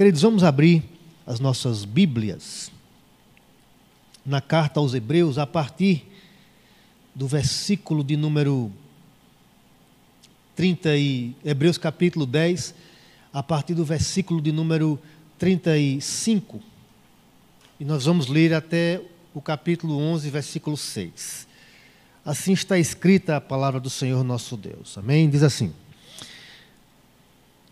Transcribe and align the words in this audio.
Queridos, 0.00 0.22
vamos 0.22 0.42
abrir 0.42 0.82
as 1.26 1.40
nossas 1.40 1.84
Bíblias 1.84 2.72
na 4.24 4.40
carta 4.40 4.80
aos 4.80 4.94
Hebreus, 4.94 5.36
a 5.36 5.46
partir 5.46 6.06
do 7.14 7.28
versículo 7.28 8.02
de 8.02 8.16
número 8.16 8.72
30 10.56 10.96
e 10.96 11.36
Hebreus 11.44 11.76
capítulo 11.76 12.24
10, 12.24 12.74
a 13.30 13.42
partir 13.42 13.74
do 13.74 13.84
versículo 13.84 14.40
de 14.40 14.50
número 14.50 14.98
35. 15.38 16.62
E 17.78 17.84
nós 17.84 18.06
vamos 18.06 18.26
ler 18.26 18.54
até 18.54 19.02
o 19.34 19.42
capítulo 19.42 19.98
11, 19.98 20.30
versículo 20.30 20.78
6. 20.78 21.46
Assim 22.24 22.54
está 22.54 22.78
escrita 22.78 23.36
a 23.36 23.40
palavra 23.42 23.78
do 23.78 23.90
Senhor 23.90 24.24
nosso 24.24 24.56
Deus. 24.56 24.96
Amém? 24.96 25.28
Diz 25.28 25.42
assim: 25.42 25.74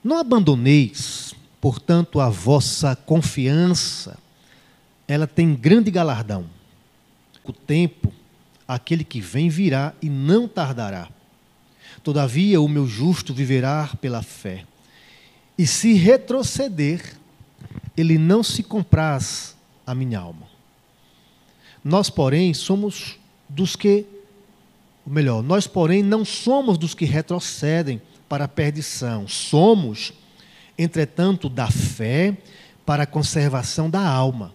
Não 0.05 0.19
abandoneis, 0.19 1.35
portanto, 1.61 2.21
a 2.21 2.29
vossa 2.29 2.95
confiança, 2.95 4.19
ela 5.07 5.27
tem 5.27 5.55
grande 5.55 5.91
galardão. 5.91 6.47
O 7.45 7.53
tempo, 7.53 8.13
aquele 8.67 9.05
que 9.05 9.21
vem 9.21 9.49
virá 9.49 9.95
e 10.03 10.09
não 10.11 10.47
tardará. 10.47 11.09
Todavia, 12.03 12.61
o 12.61 12.69
meu 12.69 12.87
justo 12.87 13.33
viverá 13.33 13.91
pela 14.01 14.23
fé. 14.23 14.65
E 15.57 15.67
se 15.67 15.95
retroceder, 15.95 17.17
ele 17.97 18.19
não 18.19 18.43
se 18.43 18.63
compraz 18.63 19.57
a 19.87 19.95
minha 19.95 20.21
alma. 20.21 20.47
Nós, 21.83 22.11
porém, 22.11 22.53
somos 22.53 23.17
dos 23.49 23.75
que, 23.75 24.05
ou 25.07 25.13
melhor, 25.13 25.43
nós, 25.43 25.67
porém, 25.67 26.03
não 26.03 26.25
somos 26.25 26.77
dos 26.77 26.95
que 26.95 27.05
retrocedem 27.05 28.01
para 28.29 28.45
a 28.45 28.49
perdição. 28.49 29.27
Somos, 29.27 30.13
entretanto, 30.79 31.49
da 31.49 31.71
fé 31.71 32.37
para 32.87 33.03
a 33.03 33.07
conservação 33.07 33.91
da 33.91 34.01
alma. 34.01 34.53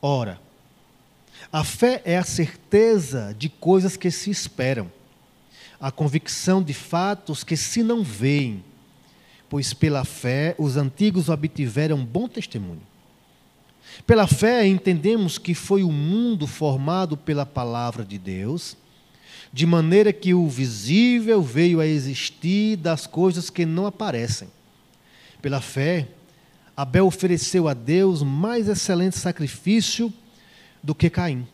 Ora, 0.00 0.40
a 1.52 1.62
fé 1.62 2.00
é 2.04 2.16
a 2.16 2.24
certeza 2.24 3.34
de 3.38 3.48
coisas 3.48 3.96
que 3.96 4.10
se 4.10 4.30
esperam, 4.30 4.90
a 5.80 5.90
convicção 5.90 6.62
de 6.62 6.72
fatos 6.72 7.44
que 7.44 7.56
se 7.56 7.82
não 7.82 8.02
veem 8.02 8.64
pois 9.50 9.74
pela 9.74 10.04
fé 10.04 10.54
os 10.56 10.76
antigos 10.76 11.28
obtiveram 11.28 12.02
bom 12.02 12.28
testemunho. 12.28 12.80
Pela 14.06 14.28
fé 14.28 14.64
entendemos 14.64 15.36
que 15.36 15.52
foi 15.52 15.82
o 15.82 15.90
mundo 15.90 16.46
formado 16.46 17.16
pela 17.16 17.44
palavra 17.44 18.04
de 18.04 18.16
Deus, 18.16 18.76
de 19.52 19.66
maneira 19.66 20.12
que 20.12 20.32
o 20.32 20.48
visível 20.48 21.42
veio 21.42 21.80
a 21.80 21.86
existir 21.86 22.76
das 22.76 23.08
coisas 23.08 23.50
que 23.50 23.66
não 23.66 23.84
aparecem. 23.84 24.48
Pela 25.40 25.60
fé, 25.60 26.08
Abel 26.76 27.06
ofereceu 27.06 27.68
a 27.68 27.74
Deus 27.74 28.22
mais 28.22 28.68
excelente 28.68 29.18
sacrifício 29.18 30.12
do 30.82 30.94
que 30.94 31.10
Caim, 31.10 31.46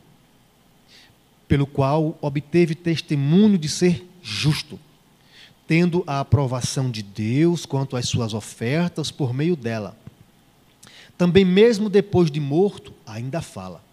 pelo 1.47 1.65
qual 1.65 2.17
obteve 2.21 2.75
testemunho 2.75 3.57
de 3.57 3.69
ser 3.69 4.07
justo 4.21 4.79
tendo 5.67 6.01
a 6.07 6.21
aprovação 6.21 6.89
de 6.89 7.03
Deus 7.03 7.65
quanto 7.65 7.97
às 7.97 8.07
suas 8.07 8.33
ofertas 8.33 9.11
por 9.11 9.33
meio 9.33 9.55
dela. 9.55 9.97
Também, 11.17 11.43
mesmo 11.43 11.89
depois 11.89 12.31
de 12.31 12.39
morto, 12.39 12.93
ainda 13.05 13.41
fala. 13.41 13.83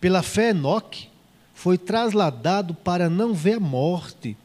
Pela 0.00 0.22
fé, 0.22 0.50
Enoque 0.50 1.08
foi 1.54 1.78
trasladado 1.78 2.74
para 2.74 3.08
não 3.08 3.32
ver 3.32 3.54
a 3.54 3.60
morte, 3.60 4.36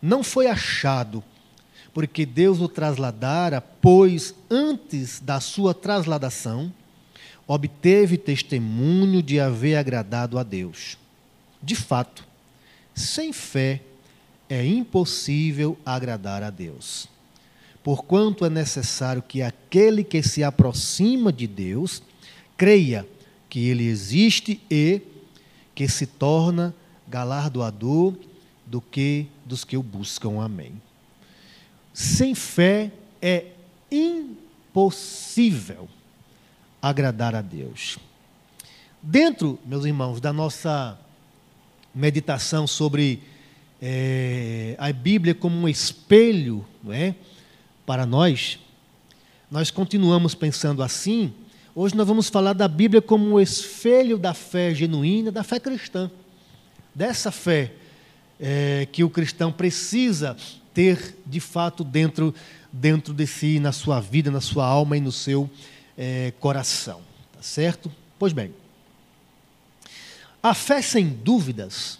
não 0.00 0.22
foi 0.22 0.46
achado, 0.46 1.22
porque 1.94 2.26
Deus 2.26 2.60
o 2.60 2.68
trasladara, 2.68 3.60
pois 3.60 4.34
antes 4.50 5.20
da 5.20 5.38
sua 5.38 5.72
trasladação, 5.72 6.74
obteve 7.46 8.18
testemunho 8.18 9.22
de 9.22 9.38
haver 9.38 9.76
agradado 9.76 10.36
a 10.36 10.42
Deus. 10.42 10.98
De 11.62 11.76
fato, 11.76 12.26
sem 12.94 13.32
fé, 13.32 13.80
é 14.48 14.66
impossível 14.66 15.78
agradar 15.86 16.42
a 16.42 16.50
Deus. 16.50 17.08
Porquanto 17.82 18.44
é 18.44 18.50
necessário 18.50 19.22
que 19.22 19.40
aquele 19.40 20.02
que 20.02 20.22
se 20.22 20.42
aproxima 20.42 21.32
de 21.32 21.46
Deus 21.46 22.02
creia 22.56 23.06
que 23.48 23.68
ele 23.68 23.86
existe 23.86 24.60
e 24.70 25.00
que 25.74 25.86
se 25.88 26.06
torna 26.06 26.74
galardoador 27.06 28.14
do 28.66 28.80
que 28.80 29.26
dos 29.44 29.64
que 29.64 29.76
o 29.76 29.82
buscam. 29.82 30.42
Amém. 30.42 30.72
Sem 31.94 32.34
fé 32.34 32.90
é 33.22 33.52
impossível 33.88 35.88
agradar 36.82 37.36
a 37.36 37.40
Deus. 37.40 37.98
Dentro, 39.00 39.60
meus 39.64 39.84
irmãos, 39.84 40.20
da 40.20 40.32
nossa 40.32 40.98
meditação 41.94 42.66
sobre 42.66 43.22
é, 43.80 44.74
a 44.76 44.92
Bíblia 44.92 45.36
como 45.36 45.56
um 45.56 45.68
espelho 45.68 46.66
não 46.82 46.92
é, 46.92 47.14
para 47.86 48.04
nós, 48.04 48.58
nós 49.48 49.70
continuamos 49.70 50.34
pensando 50.34 50.82
assim. 50.82 51.32
Hoje 51.76 51.94
nós 51.94 52.08
vamos 52.08 52.28
falar 52.28 52.54
da 52.54 52.66
Bíblia 52.66 53.00
como 53.00 53.24
um 53.24 53.40
espelho 53.40 54.18
da 54.18 54.34
fé 54.34 54.74
genuína, 54.74 55.30
da 55.30 55.44
fé 55.44 55.60
cristã. 55.60 56.10
Dessa 56.92 57.30
fé 57.30 57.72
é, 58.40 58.88
que 58.90 59.04
o 59.04 59.10
cristão 59.10 59.52
precisa 59.52 60.36
ter 60.74 61.16
de 61.24 61.40
fato 61.40 61.84
dentro, 61.84 62.34
dentro 62.72 63.14
de 63.14 63.26
si, 63.26 63.60
na 63.60 63.72
sua 63.72 64.00
vida, 64.00 64.30
na 64.30 64.40
sua 64.40 64.66
alma 64.66 64.96
e 64.96 65.00
no 65.00 65.12
seu 65.12 65.48
é, 65.96 66.32
coração. 66.40 67.00
Tá 67.32 67.40
certo? 67.40 67.90
Pois 68.18 68.32
bem, 68.32 68.52
a 70.42 70.52
fé 70.52 70.82
sem 70.82 71.08
dúvidas 71.08 71.98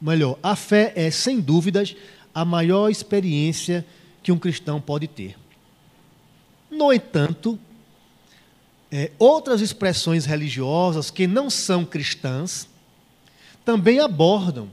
melhor, 0.00 0.36
a 0.42 0.56
fé 0.56 0.92
é, 0.96 1.10
sem 1.10 1.40
dúvidas, 1.40 1.94
a 2.34 2.44
maior 2.44 2.88
experiência 2.88 3.86
que 4.22 4.32
um 4.32 4.38
cristão 4.38 4.80
pode 4.80 5.06
ter. 5.06 5.36
No 6.68 6.92
entanto, 6.92 7.58
é, 8.90 9.12
outras 9.18 9.60
expressões 9.60 10.24
religiosas 10.24 11.10
que 11.10 11.26
não 11.26 11.48
são 11.48 11.84
cristãs 11.84 12.68
também 13.64 14.00
abordam 14.00 14.68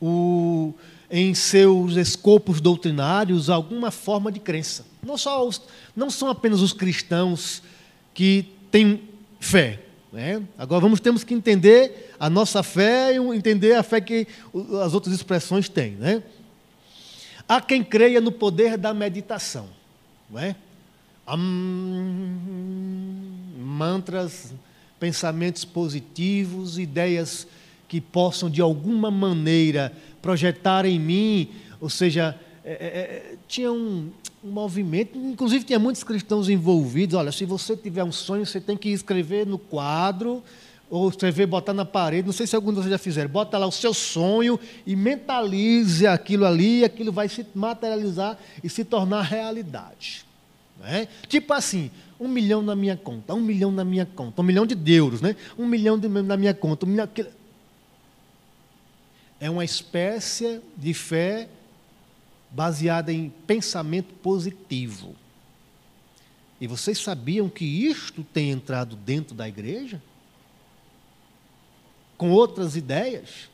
o, 0.00 0.72
em 1.10 1.34
seus 1.34 1.96
escopos 1.96 2.60
doutrinários 2.60 3.50
alguma 3.50 3.90
forma 3.90 4.32
de 4.32 4.40
crença. 4.40 4.84
Não, 5.02 5.16
só 5.16 5.46
os, 5.46 5.60
não 5.94 6.10
são 6.10 6.28
apenas 6.28 6.60
os 6.60 6.72
cristãos 6.72 7.62
que 8.12 8.46
têm 8.70 9.02
fé, 9.38 9.80
né? 10.12 10.42
Agora 10.56 10.80
vamos 10.80 11.00
temos 11.00 11.24
que 11.24 11.34
entender 11.34 12.14
a 12.18 12.30
nossa 12.30 12.62
fé 12.62 13.14
e 13.14 13.18
entender 13.36 13.74
a 13.74 13.82
fé 13.82 14.00
que 14.00 14.26
as 14.82 14.94
outras 14.94 15.14
expressões 15.14 15.68
têm. 15.68 15.92
Né? 15.92 16.22
Há 17.48 17.60
quem 17.60 17.82
creia 17.84 18.20
no 18.20 18.32
poder 18.32 18.78
da 18.78 18.94
meditação. 18.94 19.68
Não 20.30 20.40
é? 20.40 20.56
mantras, 23.58 24.52
pensamentos 25.00 25.64
positivos, 25.64 26.78
ideias 26.78 27.46
que 27.94 28.00
possam 28.00 28.50
de 28.50 28.60
alguma 28.60 29.08
maneira 29.08 29.92
projetar 30.20 30.84
em 30.84 30.98
mim, 30.98 31.48
ou 31.80 31.88
seja, 31.88 32.36
é, 32.64 32.72
é, 32.72 32.74
é 32.74 33.36
tinha 33.46 33.70
um, 33.70 34.10
um 34.42 34.50
movimento, 34.50 35.16
inclusive 35.16 35.64
tinha 35.64 35.78
muitos 35.78 36.02
cristãos 36.02 36.48
envolvidos. 36.48 37.14
Olha, 37.14 37.30
se 37.30 37.44
você 37.44 37.76
tiver 37.76 38.02
um 38.02 38.10
sonho, 38.10 38.44
você 38.44 38.60
tem 38.60 38.76
que 38.76 38.88
escrever 38.88 39.46
no 39.46 39.58
quadro, 39.58 40.42
ou 40.90 41.08
escrever, 41.08 41.46
botar 41.46 41.72
na 41.72 41.84
parede. 41.84 42.26
Não 42.26 42.32
sei 42.32 42.48
se 42.48 42.56
algum 42.56 42.70
de 42.70 42.78
vocês 42.78 42.90
já 42.90 42.98
fizeram. 42.98 43.30
Bota 43.30 43.56
lá 43.56 43.66
o 43.68 43.70
seu 43.70 43.94
sonho 43.94 44.58
e 44.84 44.96
mentalize 44.96 46.04
aquilo 46.04 46.46
ali, 46.46 46.80
e 46.80 46.84
aquilo 46.84 47.12
vai 47.12 47.28
se 47.28 47.46
materializar 47.54 48.36
e 48.60 48.68
se 48.68 48.84
tornar 48.84 49.22
realidade. 49.22 50.26
Né? 50.80 51.06
Tipo 51.28 51.52
assim, 51.52 51.92
um 52.18 52.26
milhão 52.26 52.60
na 52.60 52.74
minha 52.74 52.96
conta, 52.96 53.34
um 53.34 53.40
milhão 53.40 53.70
na 53.70 53.84
minha 53.84 54.04
conta, 54.04 54.42
um 54.42 54.44
milhão 54.44 54.66
de 54.66 54.92
euros, 54.92 55.20
né? 55.20 55.36
um 55.56 55.64
milhão 55.64 55.96
de, 55.96 56.08
na 56.08 56.36
minha 56.36 56.52
conta. 56.52 56.86
Um 56.86 56.88
milhão, 56.88 57.08
é 59.40 59.50
uma 59.50 59.64
espécie 59.64 60.60
de 60.76 60.94
fé 60.94 61.48
baseada 62.50 63.12
em 63.12 63.30
pensamento 63.30 64.14
positivo. 64.14 65.16
E 66.60 66.66
vocês 66.66 66.98
sabiam 66.98 67.48
que 67.48 67.64
isto 67.64 68.22
tem 68.22 68.50
entrado 68.50 68.96
dentro 68.96 69.34
da 69.34 69.48
igreja? 69.48 70.00
Com 72.16 72.30
outras 72.30 72.76
ideias? 72.76 73.50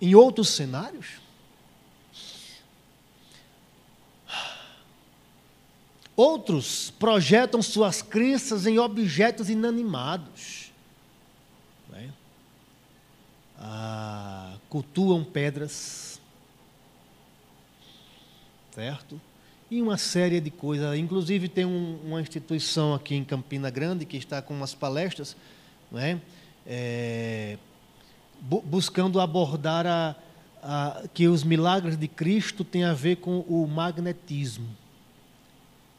Em 0.00 0.14
outros 0.14 0.48
cenários? 0.50 1.22
Outros 6.14 6.90
projetam 6.90 7.62
suas 7.62 8.02
crenças 8.02 8.66
em 8.66 8.78
objetos 8.78 9.48
inanimados. 9.48 10.70
É? 11.94 12.08
Ah, 13.64 14.56
cultuam 14.68 15.22
pedras 15.22 16.20
certo? 18.74 19.20
e 19.72 19.80
uma 19.80 19.96
série 19.96 20.38
de 20.38 20.50
coisas. 20.50 20.98
Inclusive, 20.98 21.48
tem 21.48 21.64
um, 21.64 21.98
uma 22.04 22.20
instituição 22.20 22.92
aqui 22.92 23.14
em 23.14 23.24
Campina 23.24 23.70
Grande 23.70 24.04
que 24.04 24.18
está 24.18 24.42
com 24.42 24.52
umas 24.52 24.74
palestras, 24.74 25.34
não 25.90 25.98
é? 25.98 26.20
é 26.66 27.56
bu 28.38 28.60
buscando 28.60 29.18
abordar 29.18 29.86
a, 29.86 30.14
a, 30.62 31.04
que 31.14 31.26
os 31.26 31.42
milagres 31.42 31.96
de 31.96 32.06
Cristo 32.06 32.64
têm 32.64 32.84
a 32.84 32.92
ver 32.92 33.16
com 33.16 33.40
o 33.40 33.66
magnetismo 33.66 34.68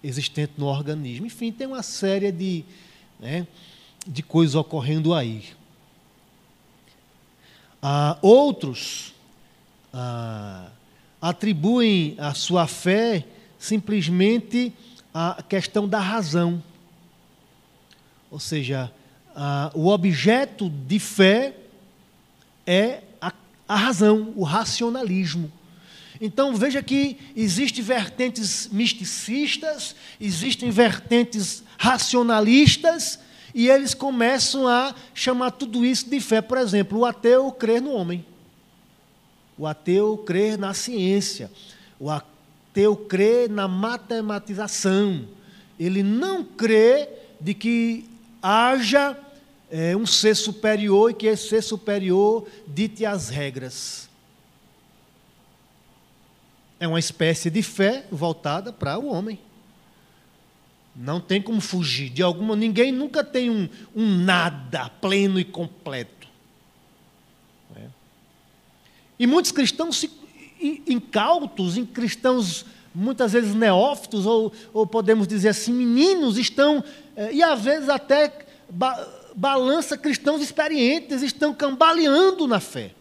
existente 0.04 0.54
no 0.58 0.68
organismo. 0.68 1.26
Enfim, 1.26 1.52
tem 1.52 1.66
uma 1.66 1.82
série 1.82 2.32
de, 2.32 2.64
né, 3.20 3.48
de 4.06 4.22
coisas 4.22 4.54
ocorrendo 4.54 5.16
aí. 5.16 5.46
Ah, 7.86 8.18
outros 8.22 9.14
ah, 9.92 10.70
atribuem 11.22 12.16
a 12.18 12.34
sua 12.34 12.66
fé 12.66 13.26
simplesmente 13.60 14.72
à 15.14 15.44
questão 15.44 15.86
da 15.86 16.00
razão. 16.00 16.64
Ou 18.32 18.40
seja, 18.40 18.90
ah, 19.36 19.70
o 19.74 19.90
objeto 19.90 20.70
de 20.70 20.98
fé 20.98 21.58
é 22.66 23.02
a, 23.20 23.34
a 23.68 23.76
razão, 23.76 24.32
o 24.38 24.46
racionalismo. 24.46 25.52
Então 26.22 26.56
veja 26.56 26.82
que 26.82 27.18
existem 27.36 27.84
vertentes 27.84 28.70
misticistas, 28.72 29.94
existem 30.22 30.72
vertentes 30.72 31.66
racionalistas, 31.78 33.20
e 33.54 33.70
eles 33.70 33.94
começam 33.94 34.68
a 34.68 34.96
chamar 35.14 35.52
tudo 35.52 35.86
isso 35.86 36.10
de 36.10 36.20
fé. 36.20 36.42
Por 36.42 36.58
exemplo, 36.58 37.00
o 37.00 37.06
ateu 37.06 37.52
crer 37.52 37.82
no 37.82 37.92
homem. 37.92 38.26
O 39.58 39.68
ateu 39.68 40.18
crer 40.18 40.58
na 40.58 40.74
ciência. 40.74 41.52
O 42.00 42.10
ateu 42.10 42.96
crer 42.96 43.50
na 43.50 43.68
matematização. 43.68 45.28
Ele 45.80 46.02
não 46.02 46.44
crê 46.44 47.08
de 47.40 47.54
que 47.54 48.10
haja 48.42 49.18
é, 49.70 49.96
um 49.96 50.06
ser 50.06 50.36
superior 50.36 51.12
e 51.12 51.14
que 51.14 51.28
esse 51.28 51.50
ser 51.50 51.62
superior 51.62 52.48
dite 52.68 53.06
as 53.06 53.30
regras. 53.30 54.10
É 56.80 56.88
uma 56.88 57.00
espécie 57.00 57.52
de 57.52 57.62
fé 57.62 58.06
voltada 58.12 58.74
para 58.74 58.98
o 58.98 59.06
homem. 59.06 59.40
Não 60.96 61.20
tem 61.20 61.42
como 61.42 61.60
fugir 61.60 62.10
de 62.10 62.22
alguma. 62.22 62.56
Ninguém 62.56 62.92
nunca 62.92 63.24
tem 63.24 63.50
um, 63.50 63.68
um 63.96 64.18
nada 64.18 64.90
pleno 65.02 65.40
e 65.40 65.44
completo. 65.44 66.28
É. 67.76 67.88
E 69.20 69.26
muitos 69.26 69.52
cristãos 69.52 69.98
se, 69.98 70.12
incautos, 70.88 71.78
em 71.78 71.86
cristãos 71.86 72.66
muitas 72.94 73.34
vezes 73.34 73.56
neófitos, 73.56 74.26
ou, 74.26 74.54
ou 74.72 74.86
podemos 74.86 75.28
dizer 75.28 75.50
assim, 75.50 75.74
meninos, 75.74 76.38
estão, 76.38 76.84
é, 77.16 77.34
e 77.34 77.42
às 77.42 77.60
vezes 77.60 77.90
até 77.90 78.46
ba, 78.70 79.08
balança 79.36 79.98
cristãos 79.98 80.42
experientes, 80.42 81.24
estão 81.24 81.54
cambaleando 81.54 82.48
na 82.48 82.60
fé. 82.60 82.94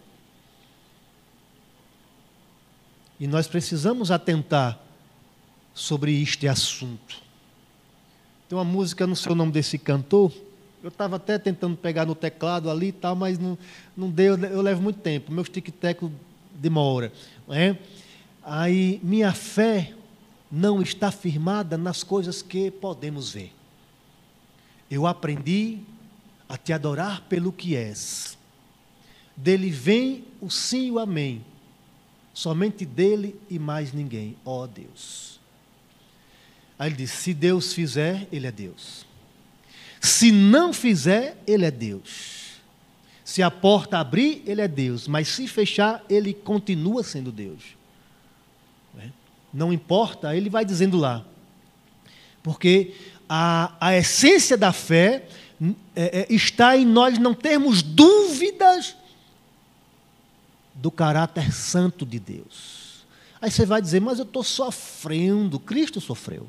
E 3.20 3.26
nós 3.26 3.46
precisamos 3.46 4.10
atentar 4.10 4.80
sobre 5.74 6.20
este 6.20 6.48
assunto. 6.48 7.22
Tem 8.52 8.58
uma 8.58 8.64
música, 8.64 9.06
não 9.06 9.14
sei 9.14 9.32
o 9.32 9.34
nome 9.34 9.50
desse 9.50 9.78
cantor, 9.78 10.31
eu 10.82 10.88
estava 10.88 11.16
até 11.16 11.38
tentando 11.38 11.75
pegar 11.75 12.04
no 12.04 12.14
teclado 12.14 12.69
ali 12.69 12.88
e 12.88 12.93
tal, 12.93 13.16
mas 13.16 13.38
não, 13.38 13.56
não 13.96 14.10
deu, 14.10 14.37
eu 14.37 14.60
levo 14.60 14.82
muito 14.82 14.99
tempo, 14.99 15.32
meu 15.32 15.43
tic-tac 15.43 16.06
demora. 16.52 17.10
Não 17.49 17.54
é? 17.54 17.78
Aí, 18.44 19.00
minha 19.02 19.32
fé 19.32 19.94
não 20.50 20.82
está 20.82 21.10
firmada 21.10 21.78
nas 21.78 22.02
coisas 22.02 22.43
que 22.43 22.70
podemos 22.70 23.31
ver. 23.31 23.54
Eu 24.90 25.06
aprendi 25.06 25.78
a 26.46 26.58
te 26.58 26.75
adorar 26.75 27.22
pelo 27.31 27.52
que 27.54 27.75
és. 27.75 28.37
Dele 29.34 29.70
vem 29.70 30.25
o 30.43 30.50
sim 30.50 30.88
e 30.88 30.90
o 30.90 30.99
amém 30.99 31.43
Somente 32.34 32.84
dele 32.84 33.34
e 33.49 33.58
mais 33.58 33.94
ninguém, 33.94 34.37
ó 34.44 34.64
oh 34.64 34.66
Deus. 34.66 35.40
Aí 36.78 36.88
ele 36.88 36.96
diz: 36.96 37.10
se 37.10 37.32
Deus 37.34 37.72
fizer, 37.72 38.26
ele 38.32 38.46
é 38.46 38.52
Deus. 38.52 39.06
Se 40.00 40.32
não 40.32 40.72
fizer, 40.72 41.40
ele 41.46 41.64
é 41.64 41.70
Deus. 41.70 42.42
Se 43.24 43.42
a 43.42 43.50
porta 43.50 43.98
abrir, 43.98 44.42
ele 44.46 44.60
é 44.60 44.69
Deus. 44.69 45.06
Mas 45.06 45.28
se 45.28 45.46
fechar, 45.46 46.04
ele 46.10 46.34
continua 46.34 47.04
sendo 47.04 47.30
Deus. 47.30 47.62
Né? 48.92 49.12
Não 49.54 49.72
importa, 49.72 50.36
ele 50.36 50.50
vai 50.50 50.64
dizendo 50.64 50.98
lá. 50.98 51.24
Porque 52.42 52.94
a, 53.28 53.75
a 53.80 53.96
essência 53.96 54.56
da 54.56 54.72
fé 54.72 55.28
é, 55.94 56.20
é, 56.20 56.26
está 56.28 56.76
em 56.76 56.84
nós 56.84 57.16
não 57.18 57.32
termos 57.32 57.80
dúvidas 57.80 58.96
do 60.75 60.90
caráter 60.90 61.52
santo 61.52 62.04
de 62.04 62.18
Deus. 62.18 63.04
Aí 63.40 63.50
você 63.50 63.64
vai 63.64 63.80
dizer, 63.80 64.00
mas 64.00 64.18
eu 64.18 64.25
estou 64.25 64.42
sofrendo, 64.42 65.60
Cristo 65.60 66.00
sofreu. 66.00 66.48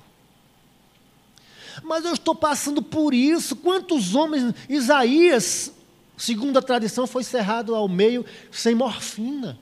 Mas 1.81 2.05
eu 2.05 2.13
estou 2.13 2.35
passando 2.35 2.81
por 2.81 3.13
isso. 3.13 3.55
Quantos 3.55 4.13
homens, 4.13 4.53
Isaías, 4.69 5.71
segundo 6.17 6.57
a 6.59 6.61
tradição, 6.61 7.07
foi 7.07 7.23
cerrado 7.23 7.73
ao 7.73 7.87
meio 7.87 8.25
sem 8.51 8.75
morfina. 8.75 9.57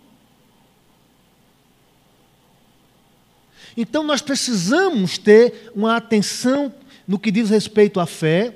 Então 3.76 4.04
nós 4.04 4.22
precisamos 4.22 5.18
ter 5.18 5.72
uma 5.74 5.96
atenção 5.96 6.74
no 7.08 7.18
que 7.18 7.32
diz 7.32 7.50
respeito 7.50 8.00
à 8.00 8.06
fé, 8.06 8.56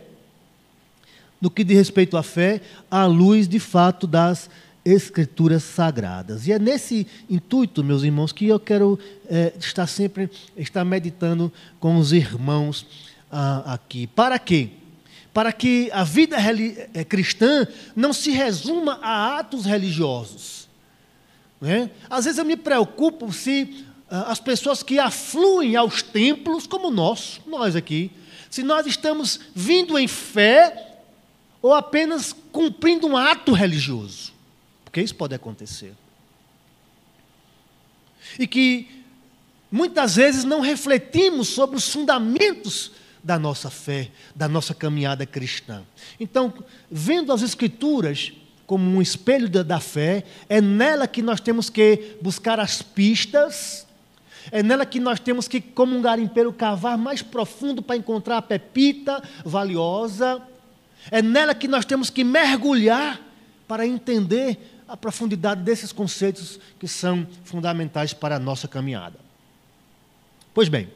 no 1.42 1.50
que 1.50 1.64
diz 1.64 1.78
respeito 1.78 2.18
à 2.18 2.24
fé, 2.24 2.62
à 2.90 3.06
luz 3.06 3.48
de 3.48 3.60
fato 3.60 4.08
das 4.08 4.50
escrituras 4.84 5.64
sagradas. 5.64 6.48
E 6.48 6.52
é 6.52 6.60
nesse 6.60 7.08
intuito, 7.30 7.84
meus 7.84 8.04
irmãos, 8.04 8.32
que 8.32 8.48
eu 8.48 8.60
quero 8.60 9.00
é, 9.28 9.52
estar 9.60 9.88
sempre 9.88 10.30
estar 10.56 10.86
meditando 10.86 11.52
com 11.80 11.98
os 11.98 12.14
irmãos 12.14 12.86
ah, 13.38 13.74
aqui. 13.74 14.08
Para 14.08 14.40
quê? 14.40 14.70
Para 15.34 15.52
que 15.52 15.90
a 15.92 16.04
vida 16.04 16.38
é, 16.94 17.04
cristã 17.04 17.68
não 17.96 18.14
se 18.14 18.32
resuma 18.32 19.00
a 19.02 19.40
atos 19.40 19.66
religiosos. 19.66 20.70
Né? 21.60 21.92
Às 22.10 22.26
vezes 22.26 22.38
eu 22.38 22.46
me 22.46 22.56
preocupo 22.56 23.32
se 23.34 23.86
ah, 24.10 24.32
as 24.32 24.40
pessoas 24.40 24.82
que 24.82 25.00
afluem 25.00 25.76
aos 25.76 26.02
templos, 26.02 26.66
como 26.66 26.90
nós, 26.90 27.42
nós 27.46 27.76
aqui, 27.76 28.12
se 28.50 28.64
nós 28.64 28.86
estamos 28.86 29.40
vindo 29.54 30.00
em 30.00 30.08
fé 30.08 31.00
ou 31.62 31.74
apenas 31.74 32.34
cumprindo 32.52 33.08
um 33.08 33.18
ato 33.18 33.52
religioso 33.52 34.36
porque 34.96 35.02
isso 35.02 35.16
pode 35.16 35.36
acontecer. 35.36 35.94
E 38.40 38.48
que 38.48 39.04
muitas 39.70 40.16
vezes 40.16 40.46
não 40.46 40.62
refletimos 40.62 41.50
sobre 41.50 41.76
os 41.76 41.92
fundamentos 41.92 42.94
da 43.26 43.40
nossa 43.40 43.72
fé, 43.72 44.12
da 44.36 44.48
nossa 44.48 44.76
caminhada 44.76 45.26
cristã. 45.26 45.82
Então, 46.20 46.54
vendo 46.92 47.34
as 47.34 47.42
Escrituras 47.42 48.32
como 48.68 48.88
um 48.88 49.02
espelho 49.02 49.50
da, 49.50 49.80
fé, 49.80 50.24
é 50.48 50.62
nela 50.62 51.08
que 51.08 51.24
nós 51.24 51.40
temos 51.40 51.68
que 51.68 52.18
buscar 52.22 52.60
as 52.60 52.84
pistas, 52.84 53.88
é 54.52 54.62
nela 54.62 54.86
que 54.86 55.00
nós 55.00 55.20
temos 55.20 55.48
que, 55.48 55.60
como 55.60 55.96
um 55.96 56.02
garimpeiro, 56.04 56.54
cavar 56.54 57.00
mais 57.00 57.24
profundo 57.24 57.82
para 57.82 57.96
encontrar 57.96 58.38
a 58.38 58.42
pepita 58.44 59.24
valiosa, 59.44 60.40
é 61.10 61.22
nela 61.22 61.56
que 61.56 61.68
nós 61.68 61.84
temos 61.84 62.12
que 62.12 62.24
mergulhar 62.24 63.20
para 63.68 63.88
entender 63.88 64.80
a 64.88 64.96
profundidade 64.96 65.64
desses 65.64 65.92
conceitos 65.92 66.60
que 66.80 66.88
são 66.88 67.28
fundamentais 67.44 68.14
para 68.14 68.36
a 68.36 68.40
nossa 68.40 68.68
caminhada. 68.68 69.18
Pois 70.54 70.70
bem, 70.70 70.90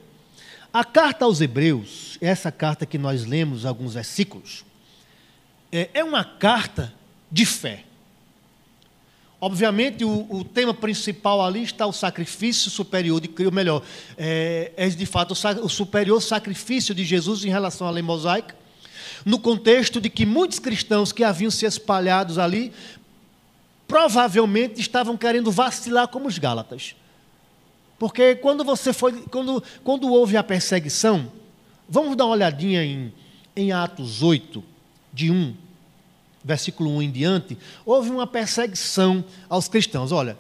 a 0.73 0.83
carta 0.83 1.25
aos 1.25 1.41
Hebreus, 1.41 2.17
essa 2.21 2.51
carta 2.51 2.85
que 2.85 2.97
nós 2.97 3.25
lemos 3.25 3.65
alguns 3.65 3.95
versículos, 3.95 4.63
é, 5.71 5.89
é 5.93 6.03
uma 6.03 6.23
carta 6.23 6.93
de 7.31 7.45
fé. 7.45 7.83
Obviamente, 9.41 10.03
o, 10.03 10.27
o, 10.29 10.43
tema 10.43 10.73
principal 10.73 11.43
ali 11.43 11.63
está 11.63 11.85
o 11.88 11.93
sacrifício 11.93 12.69
superior 12.69 13.21
de 13.21 13.29
Cristo, 13.29 13.53
melhor, 13.53 13.81
é, 14.17 14.73
é 14.75 14.89
de 14.89 15.05
fato 15.05 15.31
o, 15.31 15.65
o 15.65 15.69
superior 15.69 16.21
sacrifício 16.21 16.93
de 16.93 17.05
Jesus 17.05 17.45
em 17.45 17.49
relação 17.49 17.88
à 17.88 17.91
lei 17.91 18.03
mosaica, 18.03 18.55
no 19.25 19.39
contexto 19.39 20.01
de 20.01 20.09
que 20.09 20.25
muitos 20.25 20.59
cristãos 20.59 21.11
que 21.11 21.23
haviam 21.23 21.49
se 21.49 21.65
espalhados 21.65 22.38
ali 22.38 22.73
provavelmente 23.88 24.79
estavam 24.79 25.17
querendo 25.17 25.51
vacilar 25.51 26.07
como 26.09 26.27
os 26.27 26.38
Gálatas. 26.38 26.95
Porque 28.00 28.36
quando 28.36 28.63
você 28.63 28.94
foi, 28.94 29.12
quando, 29.24 29.62
quando 29.84 30.10
houve 30.10 30.38
a 30.38 30.44
perseguição, 30.44 31.29
vamos 31.88 32.15
dar 32.15 32.25
uma 32.25 32.34
olhadinha 32.34 32.84
em, 32.84 33.13
em 33.56 33.74
Atos 33.74 34.24
8, 34.24 34.63
de 35.13 35.29
1, 35.29 35.53
versículo 36.44 36.96
1 36.96 37.01
em 37.01 37.12
diante, 37.12 37.58
houve 37.86 38.10
uma 38.10 38.25
perseguição 38.25 39.24
aos 39.50 39.68
cristãos. 39.68 40.13
Olha, 40.13 40.38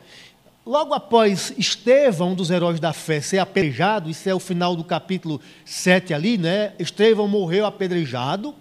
logo 0.65 0.93
após 0.93 1.53
Estevão, 1.57 2.31
um 2.31 2.35
dos 2.35 2.49
heróis 2.49 2.79
da 2.79 2.93
fé, 2.93 3.19
ser 3.19 3.39
apedrejado, 3.39 4.09
isso 4.09 4.29
é 4.29 4.33
o 4.33 4.39
final 4.39 4.73
do 4.73 4.83
capítulo 4.83 5.41
7 5.65 6.13
ali, 6.13 6.37
né? 6.37 6.71
Estevão 6.79 7.27
morreu 7.27 7.65
apedrejado 7.65 8.55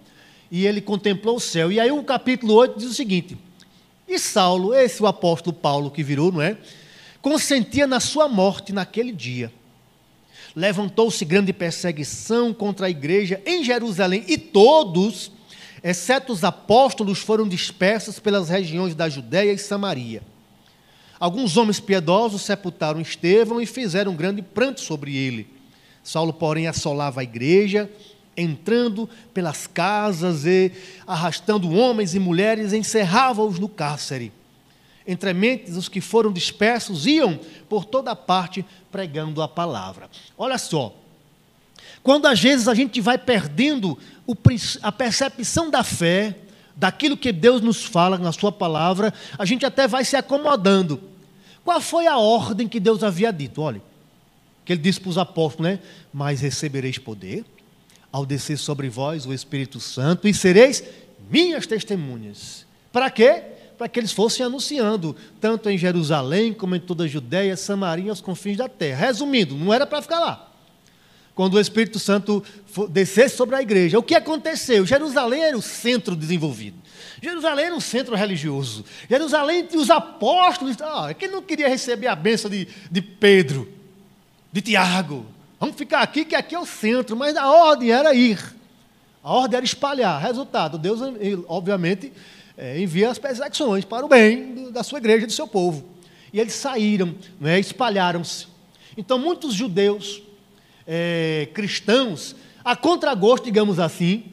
e 0.51 0.67
ele 0.67 0.81
contemplou 0.81 1.37
o 1.37 1.41
céu. 1.41 1.71
E 1.71 1.79
aí 1.79 1.93
o 1.93 2.03
capítulo 2.03 2.55
8 2.55 2.79
diz 2.79 2.91
o 2.91 2.95
seguinte: 2.95 3.39
E 4.09 4.19
Saulo, 4.19 4.75
esse 4.75 5.01
o 5.01 5.07
apóstolo 5.07 5.55
Paulo 5.55 5.89
que 5.89 6.03
virou, 6.03 6.33
não 6.33 6.43
é? 6.43 6.57
Consentia 7.21 7.87
na 7.87 8.01
sua 8.01 8.29
morte 8.29 8.73
naquele 8.73 9.13
dia. 9.13 9.53
Levantou-se 10.55 11.25
grande 11.25 11.53
perseguição 11.53 12.55
contra 12.55 12.87
a 12.87 12.91
igreja 12.91 13.41
em 13.45 13.63
Jerusalém 13.63 14.25
e 14.27 14.39
todos, 14.39 15.31
exceto 15.83 16.33
os 16.33 16.45
apóstolos, 16.45 17.19
foram 17.19 17.47
dispersos 17.47 18.19
pelas 18.19 18.49
regiões 18.49 18.95
da 18.95 19.09
Judéia 19.09 19.53
e 19.53 19.59
Samaria. 19.59 20.23
Alguns 21.21 21.57
homens 21.57 21.81
piedosos 21.81 22.43
sepultaram 22.43 23.01
Estevão 23.01 23.61
e 23.61 23.67
fizeram 23.67 24.13
um 24.13 24.17
grande 24.17 24.41
pranto 24.41 24.81
sobre 24.81 25.17
ele. 25.17 25.49
Saulo, 26.03 26.33
porém, 26.33 26.69
assolava 26.69 27.21
a 27.21 27.25
igreja, 27.25 27.91
entrando 28.37 29.09
pelas 29.35 29.67
casas 29.67 30.47
e 30.47 30.73
arrastando 31.07 31.73
homens 31.73 32.15
e 32.15 32.21
mulheres, 32.21 32.73
encerrava-os 32.73 33.59
no 33.59 33.69
cárcere. 33.69 34.33
Entre 35.11 35.33
mentes, 35.33 35.75
os 35.75 35.89
que 35.89 36.03
foram 36.03 36.31
dispersos 36.31 37.07
iam 37.07 37.41
por 37.67 37.87
toda 37.87 38.15
parte 38.15 38.63
pregando 38.93 39.41
a 39.41 39.49
palavra. 39.49 40.11
Olha 40.37 40.59
só, 40.59 40.95
quando 42.03 42.27
às 42.27 42.39
vezes 42.39 42.69
a 42.69 42.75
gente 42.75 43.01
vai 43.01 43.17
perdendo 43.17 43.99
a 44.83 44.93
percepção 44.93 45.71
da 45.71 45.83
fé, 45.83 46.37
daquilo 46.77 47.17
que 47.17 47.33
Deus 47.33 47.63
nos 47.63 47.83
fala 47.85 48.19
na 48.19 48.33
Sua 48.33 48.53
palavra, 48.53 49.13
a 49.39 49.47
gente 49.47 49.65
até 49.65 49.89
vai 49.89 50.05
se 50.05 50.15
acomodando. 50.15 51.01
Qual 51.65 51.81
foi 51.81 52.07
a 52.07 52.19
ordem 52.19 52.69
que 52.69 52.79
Deus 52.79 53.03
havia 53.03 53.33
dito? 53.33 53.63
Olha, 53.63 53.81
que 54.63 54.75
Ele 54.75 54.83
disse 54.83 55.01
para 55.01 55.11
os 55.11 55.19
apóstolos, 55.19 55.73
né? 55.73 55.81
Mas 56.13 56.43
recebereis 56.43 56.99
poder 56.99 57.47
ao 58.13 58.27
descer 58.27 58.59
sobre 58.59 58.91
vós 58.91 59.25
o 59.25 59.33
Espírito 59.33 59.81
Santo 59.81 60.29
e 60.29 60.35
sereis 60.35 60.85
minhas 61.31 61.67
testemunhas. 61.67 62.67
Para 62.93 63.11
quê? 63.11 63.43
Para 63.79 63.89
que 63.89 64.01
eles 64.01 64.13
fossem 64.13 64.45
anunciando, 64.45 65.17
tanto 65.41 65.71
em 65.71 65.79
Jerusalém 65.79 66.53
como 66.53 66.75
em 66.75 66.81
toda 66.81 67.05
a 67.05 67.07
Judéia, 67.07 67.57
Samaria, 67.57 68.11
aos 68.11 68.21
confins 68.21 68.57
da 68.57 68.69
terra. 68.69 69.07
Resumindo, 69.07 69.55
não 69.55 69.73
era 69.73 69.87
para 69.87 70.03
ficar 70.03 70.19
lá 70.19 70.49
quando 71.39 71.55
o 71.55 71.61
Espírito 71.61 72.01
Santo 72.01 72.43
descesse 72.91 73.37
sobre 73.37 73.55
a 73.55 73.63
igreja. 73.63 73.97
O 73.97 74.03
que 74.03 74.17
aconteceu? 74.17 74.85
Jerusalém 74.85 75.45
era 75.45 75.57
o 75.57 75.63
centro 75.63 76.17
desenvolvido. 76.17 76.77
Jerusalém 77.23 77.67
era 77.67 77.75
um 77.77 77.81
centro 77.81 78.17
religioso. 78.17 78.85
Jerusalém 79.09 79.69
os 79.73 79.89
apóstolos. 79.89 80.77
Ah, 80.83 81.15
quem 81.15 81.31
não 81.31 81.41
queria 81.41 81.69
receber 81.69 82.09
a 82.09 82.17
bênção 82.17 82.51
de, 82.51 82.67
de 82.91 83.01
Pedro, 83.01 83.73
de 84.53 84.61
Tiago? 84.61 85.27
Vamos 85.61 85.77
ficar 85.77 86.01
aqui, 86.01 86.25
que 86.25 86.35
aqui 86.35 86.57
é 86.57 86.59
o 86.59 86.67
centro. 86.67 87.17
Mas 87.17 87.37
a 87.37 87.49
ordem 87.49 87.93
era 87.93 88.13
ir. 88.13 88.57
A 89.23 89.33
ordem 89.33 89.59
era 89.59 89.65
espalhar. 89.65 90.21
Resultado, 90.21 90.77
Deus, 90.77 90.99
obviamente, 91.47 92.13
é, 92.59 92.83
envia 92.83 93.09
as 93.09 93.19
perseguições 93.19 93.85
para 93.85 94.05
o 94.05 94.09
bem 94.09 94.73
da 94.73 94.83
sua 94.83 94.99
igreja, 94.99 95.27
do 95.27 95.33
seu 95.33 95.47
povo. 95.47 95.85
E 96.33 96.41
eles 96.41 96.55
saíram, 96.55 97.15
né, 97.41 97.59
espalharam-se. 97.61 98.49
Então, 98.97 99.17
muitos 99.17 99.55
judeus 99.55 100.21
é, 100.85 101.49
cristãos, 101.55 102.35
a 102.65 102.75
contragosto, 102.75 103.47
digamos 103.47 103.79
assim, 103.79 104.25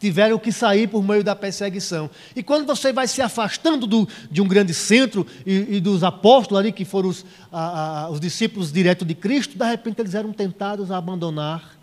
tiveram 0.00 0.38
que 0.38 0.50
sair 0.50 0.88
por 0.88 1.02
meio 1.02 1.22
da 1.22 1.36
perseguição. 1.36 2.08
E 2.34 2.42
quando 2.42 2.66
você 2.66 2.90
vai 2.90 3.06
se 3.06 3.20
afastando 3.20 3.86
do, 3.86 4.08
de 4.30 4.40
um 4.40 4.48
grande 4.48 4.72
centro 4.72 5.26
e, 5.44 5.76
e, 5.76 5.80
dos 5.80 6.02
apóstolos 6.02 6.60
ali, 6.60 6.72
que 6.72 6.86
foram 6.86 7.10
os, 7.10 7.26
a, 7.52 8.04
a, 8.04 8.10
os 8.10 8.18
discípulos 8.18 8.72
diretos 8.72 9.06
de 9.06 9.14
Cristo, 9.14 9.58
de 9.58 9.64
repente 9.64 10.00
eles 10.00 10.14
eram 10.14 10.32
tentados 10.32 10.90
a 10.90 10.96
abandonar 10.96 11.76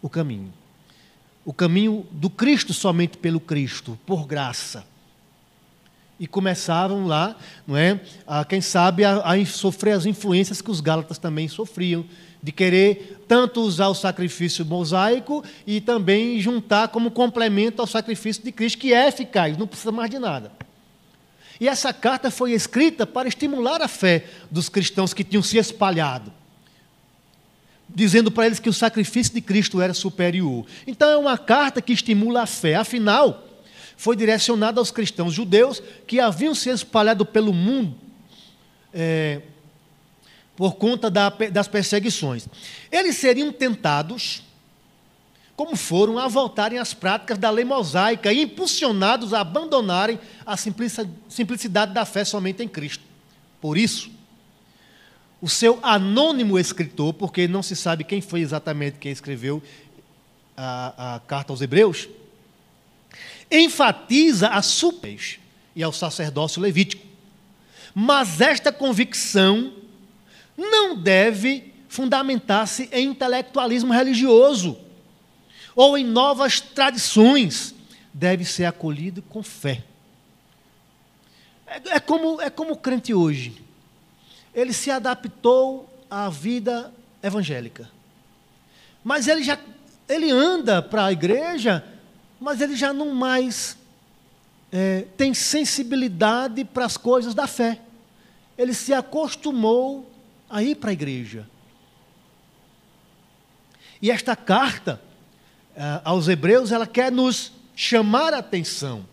o 0.00 0.08
caminho. 0.08 0.52
O 1.46 1.52
caminho 1.52 2.04
do 2.10 2.28
Cristo 2.28 2.74
somente 2.74 3.16
pelo 3.16 3.38
Cristo, 3.38 3.96
por 4.04 4.26
graça. 4.26 4.84
E 6.18 6.26
começavam 6.26 7.06
lá, 7.06 7.36
não 7.64 7.76
é, 7.76 8.00
a, 8.26 8.44
quem 8.44 8.60
sabe, 8.60 9.04
a, 9.04 9.20
a 9.20 9.46
sofrer 9.46 9.92
as 9.92 10.06
influências 10.06 10.60
que 10.60 10.72
os 10.72 10.80
Gálatas 10.80 11.18
também 11.18 11.46
sofriam, 11.46 12.04
de 12.42 12.50
querer 12.50 13.24
tanto 13.28 13.60
usar 13.60 13.86
o 13.86 13.94
sacrifício 13.94 14.64
mosaico 14.64 15.44
e 15.64 15.80
também 15.80 16.40
juntar 16.40 16.88
como 16.88 17.12
complemento 17.12 17.80
ao 17.80 17.86
sacrifício 17.86 18.42
de 18.42 18.50
Cristo, 18.50 18.78
que 18.78 18.92
é 18.92 19.06
eficaz, 19.06 19.56
não 19.56 19.68
precisa 19.68 19.92
mais 19.92 20.10
de 20.10 20.18
nada. 20.18 20.50
E 21.60 21.68
essa 21.68 21.92
carta 21.92 22.28
foi 22.28 22.52
escrita 22.54 23.06
para 23.06 23.28
estimular 23.28 23.80
a 23.80 23.88
fé 23.88 24.24
dos 24.50 24.68
cristãos 24.68 25.14
que 25.14 25.22
tinham 25.22 25.44
se 25.44 25.58
espalhado, 25.58 26.32
dizendo 27.96 28.30
para 28.30 28.44
eles 28.44 28.60
que 28.60 28.68
o 28.68 28.74
sacrifício 28.74 29.32
de 29.32 29.40
Cristo 29.40 29.80
era 29.80 29.94
superior. 29.94 30.66
Então 30.86 31.08
é 31.08 31.16
uma 31.16 31.38
carta 31.38 31.80
que 31.80 31.94
estimula 31.94 32.42
a 32.42 32.46
fé. 32.46 32.74
Afinal, 32.74 33.42
foi 33.96 34.14
direcionada 34.14 34.78
aos 34.78 34.90
cristãos 34.90 35.32
judeus 35.32 35.82
que 36.06 36.20
haviam 36.20 36.54
se 36.54 36.68
espalhado 36.68 37.24
pelo 37.24 37.54
mundo. 37.54 37.96
É, 38.92 39.40
por 40.54 40.74
conta 40.74 41.10
da, 41.10 41.30
das 41.30 41.68
perseguições. 41.68 42.46
Eles 42.92 43.16
seriam 43.16 43.50
tentados, 43.50 44.42
como 45.54 45.74
foram, 45.74 46.18
a 46.18 46.28
voltarem 46.28 46.78
às 46.78 46.92
práticas 46.92 47.38
da 47.38 47.48
lei 47.48 47.64
mosaica 47.64 48.30
e 48.30 48.42
impulsionados 48.42 49.32
a 49.32 49.40
abandonarem 49.40 50.20
a 50.44 50.54
simplicidade 50.54 51.94
da 51.94 52.04
fé 52.04 52.26
somente 52.26 52.62
em 52.62 52.68
Cristo. 52.68 53.04
Por 53.58 53.78
isso, 53.78 54.10
o 55.46 55.48
seu 55.48 55.78
anônimo 55.80 56.58
escritor, 56.58 57.14
porque 57.14 57.46
não 57.46 57.62
se 57.62 57.76
sabe 57.76 58.02
quem 58.02 58.20
foi 58.20 58.40
exatamente 58.40 58.98
quem 58.98 59.12
escreveu 59.12 59.62
a, 60.56 61.14
a 61.14 61.20
carta 61.20 61.52
aos 61.52 61.60
Hebreus, 61.60 62.08
enfatiza 63.48 64.48
a 64.48 64.60
supes 64.60 65.38
e 65.76 65.84
ao 65.84 65.92
sacerdócio 65.92 66.60
levítico. 66.60 67.06
Mas 67.94 68.40
esta 68.40 68.72
convicção 68.72 69.72
não 70.58 71.00
deve 71.00 71.72
fundamentar-se 71.88 72.88
em 72.90 73.06
intelectualismo 73.06 73.92
religioso 73.92 74.76
ou 75.76 75.96
em 75.96 76.04
novas 76.04 76.60
tradições. 76.60 77.72
Deve 78.12 78.44
ser 78.44 78.64
acolhido 78.64 79.22
com 79.22 79.44
fé. 79.44 79.84
É, 81.68 81.94
é, 81.94 82.00
como, 82.00 82.40
é 82.40 82.50
como 82.50 82.72
o 82.72 82.76
crente 82.76 83.14
hoje. 83.14 83.64
Ele 84.56 84.72
se 84.72 84.90
adaptou 84.90 85.88
à 86.10 86.28
vida 86.28 86.92
evangélica. 87.22 87.88
Mas 89.04 89.28
ele 89.28 89.44
já 89.44 89.56
ele 90.08 90.30
anda 90.30 90.80
para 90.80 91.06
a 91.06 91.12
igreja, 91.12 91.84
mas 92.40 92.60
ele 92.60 92.74
já 92.74 92.92
não 92.92 93.14
mais 93.14 93.76
é, 94.72 95.06
tem 95.16 95.34
sensibilidade 95.34 96.64
para 96.64 96.84
as 96.84 96.96
coisas 96.96 97.34
da 97.34 97.46
fé. 97.46 97.80
Ele 98.56 98.72
se 98.72 98.92
acostumou 98.92 100.10
a 100.48 100.62
ir 100.62 100.76
para 100.76 100.90
a 100.90 100.92
igreja. 100.92 101.46
E 104.00 104.10
esta 104.10 104.36
carta 104.36 105.00
uh, 105.76 106.00
aos 106.04 106.28
Hebreus, 106.28 106.72
ela 106.72 106.86
quer 106.86 107.10
nos 107.10 107.52
chamar 107.74 108.32
a 108.34 108.38
atenção 108.38 109.06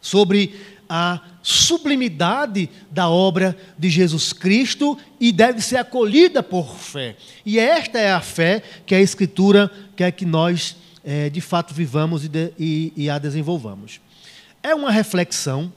sobre 0.00 0.71
a 0.94 1.22
sublimidade 1.42 2.68
da 2.90 3.08
obra 3.08 3.56
de 3.78 3.88
Jesus 3.88 4.34
Cristo 4.34 4.98
e 5.18 5.32
deve 5.32 5.62
ser 5.62 5.78
acolhida 5.78 6.42
por 6.42 6.76
fé. 6.76 7.16
E 7.46 7.58
esta 7.58 7.98
é 7.98 8.12
a 8.12 8.20
fé 8.20 8.62
que 8.84 8.94
a 8.94 9.00
Escritura 9.00 9.70
quer 9.96 10.12
que 10.12 10.26
nós, 10.26 10.76
é, 11.02 11.30
de 11.30 11.40
fato, 11.40 11.72
vivamos 11.72 12.26
e, 12.26 12.28
de, 12.28 12.52
e, 12.58 12.92
e 12.94 13.08
a 13.08 13.16
desenvolvamos. 13.16 14.02
É 14.62 14.74
uma 14.74 14.90
reflexão 14.90 15.72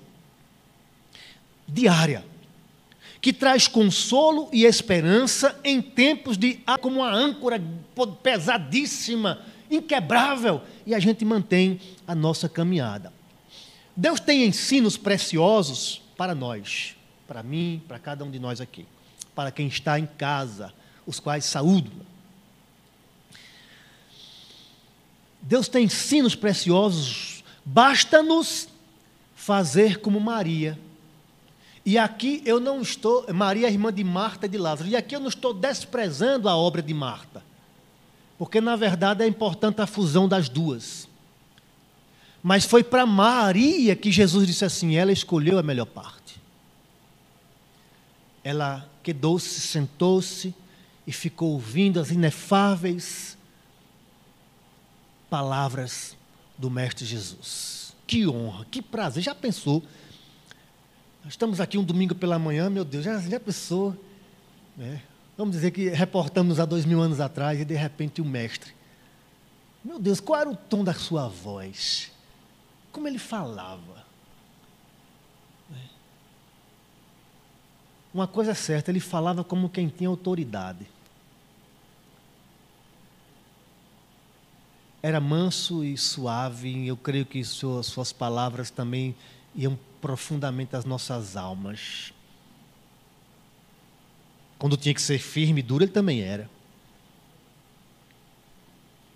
diária 1.65 2.25
que 3.21 3.31
traz 3.31 3.69
consolo 3.69 4.49
e 4.51 4.65
esperança 4.65 5.57
em 5.63 5.81
tempos 5.81 6.37
de 6.37 6.59
como 6.81 6.99
uma 6.99 7.09
âncora 7.09 7.63
pesadíssima, 8.21 9.39
inquebrável, 9.71 10.61
e 10.85 10.93
a 10.93 10.99
gente 10.99 11.23
mantém 11.23 11.79
a 12.05 12.13
nossa 12.13 12.49
caminhada. 12.49 13.15
Deus 13.95 14.19
tem 14.19 14.45
ensinos 14.45 14.97
preciosos 14.97 16.01
para 16.17 16.35
nós, 16.35 16.95
para 17.27 17.41
mim, 17.41 17.81
para 17.87 17.97
cada 17.97 18.25
um 18.25 18.31
de 18.31 18.39
nós 18.39 18.59
aqui, 18.59 18.85
para 19.33 19.51
quem 19.51 19.67
está 19.67 19.97
em 19.97 20.05
casa, 20.05 20.73
os 21.05 21.19
quais 21.19 21.45
saúdo. 21.45 21.91
Deus 25.41 25.67
tem 25.67 25.85
ensinos 25.85 26.35
preciosos, 26.35 27.43
basta-nos 27.63 28.67
fazer 29.35 29.99
como 29.99 30.19
Maria, 30.19 30.77
e 31.85 31.99
aqui 31.99 32.41
eu 32.45 32.59
não 32.59 32.81
estou, 32.81 33.31
Maria, 33.31 33.69
irmã 33.69 33.93
de 33.93 34.03
Marta 34.03 34.47
e 34.47 34.49
de 34.49 34.57
Lázaro, 34.57 34.89
e 34.89 34.95
aqui 34.95 35.15
eu 35.15 35.19
não 35.19 35.29
estou 35.29 35.53
desprezando 35.53 36.49
a 36.49 36.57
obra 36.57 36.81
de 36.81 36.93
Marta, 36.93 37.43
porque 38.39 38.59
na 38.59 38.75
verdade 38.75 39.23
é 39.23 39.27
importante 39.27 39.81
a 39.81 39.87
fusão 39.87 40.27
das 40.27 40.49
duas. 40.49 41.07
Mas 42.47 42.63
foi 42.63 42.83
para 42.83 43.07
Maria 43.07 43.95
que 43.95 44.11
Jesus 44.11 44.45
disse 44.45 44.63
assim: 44.63 44.95
ela 44.95 45.11
escolheu 45.11 45.57
a 45.57 45.63
melhor 45.63 45.87
parte. 45.87 46.39
ela 48.43 48.87
quedou-se, 49.01 49.61
sentou-se 49.61 50.53
e 51.07 51.11
ficou 51.11 51.53
ouvindo 51.53 51.99
as 51.99 52.11
inefáveis 52.11 53.35
palavras 55.27 56.15
do 56.55 56.69
Mestre 56.69 57.03
Jesus. 57.03 57.95
Que 58.05 58.27
honra, 58.27 58.63
que 58.69 58.79
prazer. 58.79 59.23
Já 59.23 59.33
pensou? 59.33 59.81
Estamos 61.27 61.59
aqui 61.59 61.79
um 61.79 61.83
domingo 61.83 62.13
pela 62.13 62.37
manhã, 62.37 62.69
meu 62.69 62.85
Deus, 62.85 63.05
já, 63.05 63.19
já 63.21 63.39
pensou? 63.39 63.97
Né? 64.77 65.01
Vamos 65.35 65.55
dizer 65.55 65.71
que 65.71 65.89
reportamos 65.89 66.59
há 66.59 66.65
dois 66.65 66.85
mil 66.85 67.01
anos 67.01 67.19
atrás 67.19 67.59
e 67.59 67.65
de 67.65 67.73
repente 67.73 68.21
o 68.21 68.25
Mestre. 68.25 68.71
Meu 69.83 69.97
Deus, 69.97 70.19
qual 70.19 70.41
era 70.41 70.49
o 70.51 70.55
tom 70.55 70.83
da 70.83 70.93
sua 70.93 71.27
voz? 71.27 72.13
Como 72.95 73.09
ele 73.09 73.19
falava? 73.19 74.05
Uma 78.13 78.25
coisa 78.25 78.51
é 78.51 78.53
certa, 78.53 78.89
ele 78.89 79.01
falava 79.01 79.43
como 79.43 79.67
quem 79.67 79.89
tinha 79.89 80.07
autoridade. 80.07 80.87
Era 85.03 85.19
manso 85.19 85.83
e 85.83 85.97
suave, 85.97 86.87
eu 86.87 86.95
creio 86.95 87.25
que 87.25 87.43
suas, 87.43 87.87
suas 87.87 88.13
palavras 88.13 88.69
também 88.69 89.13
iam 89.53 89.77
profundamente 89.99 90.73
às 90.73 90.85
nossas 90.85 91.35
almas. 91.35 92.13
Quando 94.57 94.77
tinha 94.77 94.95
que 94.95 95.01
ser 95.01 95.19
firme 95.19 95.59
e 95.59 95.63
duro, 95.63 95.83
ele 95.83 95.91
também 95.91 96.21
era. 96.21 96.49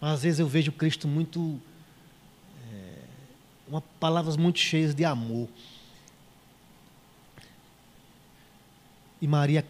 Mas 0.02 0.16
às 0.16 0.24
vezes 0.24 0.42
eu 0.42 0.50
vejo 0.50 0.74
Cristo 0.74 1.08
muito. 1.08 1.62
Uma, 3.70 3.82
palavras 4.00 4.36
muito 4.36 4.58
cheias 4.58 4.96
de 4.96 5.06
amor. 5.06 5.48
E 9.22 9.28
Maria 9.28 9.64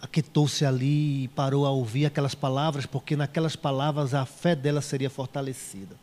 aquietou-se 0.00 0.64
ali 0.64 1.24
e 1.24 1.28
parou 1.28 1.66
a 1.66 1.70
ouvir 1.70 2.06
aquelas 2.06 2.34
palavras, 2.34 2.86
porque 2.86 3.14
naquelas 3.14 3.54
palavras 3.54 4.14
a 4.14 4.24
fé 4.24 4.56
dela 4.56 4.80
seria 4.80 5.10
fortalecida. 5.10 5.96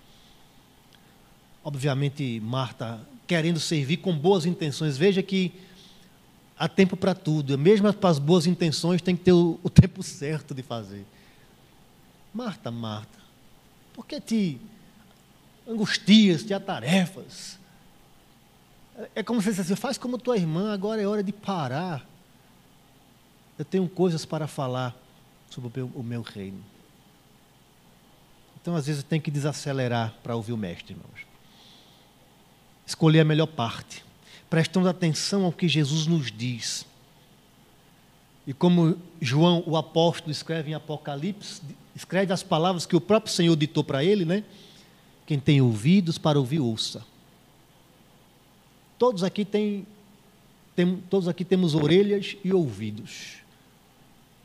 Obviamente, 1.64 2.40
Marta, 2.42 3.00
querendo 3.26 3.60
servir 3.60 3.98
com 3.98 4.16
boas 4.16 4.46
intenções, 4.46 4.98
veja 4.98 5.24
que 5.24 5.54
há 6.60 6.68
tempo 6.68 6.96
para 6.96 7.16
tudo, 7.16 7.58
mesmo 7.58 7.92
para 7.94 8.10
as 8.10 8.20
boas 8.20 8.46
intenções, 8.46 9.02
tem 9.02 9.16
que 9.16 9.24
ter 9.24 9.32
o, 9.32 9.60
o 9.64 9.70
tempo 9.70 10.04
certo 10.04 10.54
de 10.54 10.62
fazer. 10.62 11.06
Marta, 12.34 12.70
Marta, 12.70 13.18
por 13.94 14.06
que 14.06 14.20
te 14.20 14.60
angustias, 15.68 16.44
te 16.44 16.54
atarefas? 16.54 17.60
É 19.16 19.24
como 19.24 19.42
se 19.42 19.46
você 19.46 19.62
dissesse, 19.62 19.80
faz 19.80 19.98
como 19.98 20.18
tua 20.18 20.38
irmã, 20.38 20.74
agora 20.74 21.02
é 21.02 21.08
hora 21.08 21.24
de 21.24 21.32
parar 21.32 22.08
eu 23.58 23.66
tenho 23.66 23.88
coisas 23.88 24.26
para 24.26 24.48
falar 24.48 24.96
sobre 25.50 25.70
o 25.70 25.72
meu, 25.76 25.92
o 25.96 26.04
meu 26.04 26.22
reino. 26.22 26.64
Então, 28.62 28.76
às 28.76 28.88
vezes, 28.88 29.04
tenho 29.04 29.22
que 29.22 29.30
desacelerar 29.30 30.14
para 30.24 30.36
ouvir 30.36 30.54
o 30.54 30.58
Mestre, 30.58 30.94
irmãos. 30.94 31.28
Escolher 32.86 33.20
a 33.20 33.26
melhor 33.26 33.48
parte, 33.48 34.04
prestando 34.50 34.90
atenção 34.90 35.46
ao 35.46 35.52
que 35.52 35.68
Jesus 35.68 36.08
nos 36.08 36.32
diz. 36.32 36.86
E 38.48 38.54
como 38.54 38.98
João, 39.22 39.64
o 39.66 39.78
apóstolo, 39.78 40.32
escreve 40.32 40.72
em 40.72 40.74
Apocalipse, 40.74 41.62
escreve 41.96 42.34
as 42.34 42.42
palavras 42.42 42.86
que 42.86 42.96
o 42.96 43.02
próprio 43.02 43.32
Senhor 43.32 43.56
ditou 43.56 43.84
para 43.84 44.04
ele, 44.04 44.26
né? 44.26 44.44
Quem 45.26 45.40
tem 45.40 45.62
ouvidos 45.62 46.18
para 46.18 46.38
ouvir, 46.38 46.60
ouça. 46.60 47.06
Todos 48.98 49.24
aqui 49.24 49.46
têm, 49.46 49.88
tem, 50.76 50.98
todos 51.10 51.28
aqui 51.28 51.46
temos 51.46 51.76
orelhas 51.76 52.36
e 52.44 52.54
ouvidos. 52.54 53.38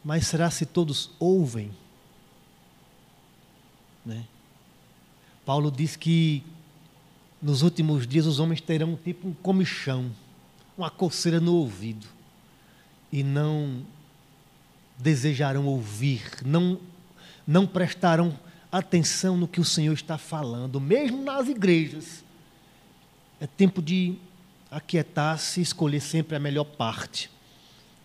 Mas 0.04 0.26
será 0.26 0.50
se 0.50 0.64
todos 0.64 1.11
ouvem? 1.18 1.70
Né? 4.04 4.25
Paulo 5.44 5.70
diz 5.70 5.97
que 5.97 6.42
nos 7.40 7.62
últimos 7.62 8.07
dias 8.07 8.26
os 8.26 8.38
homens 8.38 8.61
terão 8.61 8.96
tipo 8.96 9.29
um 9.29 9.35
comichão, 9.35 10.11
uma 10.76 10.90
coceira 10.90 11.40
no 11.40 11.55
ouvido, 11.55 12.07
e 13.12 13.22
não 13.22 13.83
desejarão 14.98 15.66
ouvir, 15.66 16.22
não, 16.44 16.81
não 17.46 17.66
prestarão 17.66 18.38
atenção 18.70 19.37
no 19.37 19.48
que 19.48 19.61
o 19.61 19.64
Senhor 19.64 19.92
está 19.92 20.18
falando, 20.18 20.81
mesmo 20.81 21.22
nas 21.22 21.48
igrejas. 21.48 22.24
É 23.40 23.46
tempo 23.46 23.81
de 23.81 24.16
aquietar-se 24.70 25.61
e 25.61 25.62
escolher 25.62 26.00
sempre 26.00 26.37
a 26.37 26.40
melhor 26.40 26.64
parte. 26.64 27.31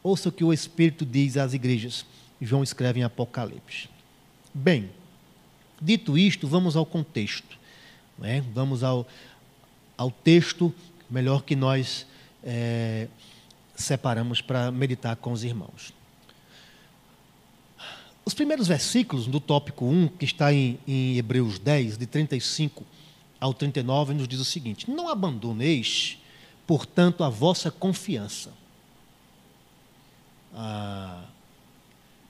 Ouça 0.01 0.29
o 0.29 0.31
que 0.31 0.43
o 0.43 0.53
Espírito 0.53 1.05
diz 1.05 1.37
às 1.37 1.53
igrejas. 1.53 2.05
João 2.41 2.63
escreve 2.63 2.99
em 2.99 3.03
Apocalipse. 3.03 3.89
Bem, 4.53 4.89
dito 5.81 6.17
isto, 6.17 6.47
vamos 6.47 6.75
ao 6.75 6.85
contexto. 6.85 7.57
Né? 8.17 8.43
Vamos 8.53 8.83
ao, 8.83 9.07
ao 9.97 10.11
texto, 10.11 10.73
melhor 11.09 11.43
que 11.43 11.55
nós 11.55 12.05
é, 12.43 13.07
separamos 13.75 14.41
para 14.41 14.71
meditar 14.71 15.15
com 15.15 15.31
os 15.31 15.43
irmãos. 15.43 15.93
Os 18.25 18.33
primeiros 18.33 18.67
versículos 18.67 19.27
do 19.27 19.39
tópico 19.39 19.85
1, 19.85 20.07
que 20.09 20.25
está 20.25 20.53
em, 20.53 20.79
em 20.87 21.17
Hebreus 21.17 21.59
10, 21.59 21.97
de 21.97 22.05
35 22.05 22.85
ao 23.39 23.53
39, 23.53 24.13
nos 24.13 24.27
diz 24.27 24.39
o 24.39 24.45
seguinte: 24.45 24.89
Não 24.89 25.09
abandoneis, 25.09 26.17
portanto, 26.65 27.23
a 27.23 27.29
vossa 27.29 27.69
confiança 27.69 28.51
ah, 30.55 31.25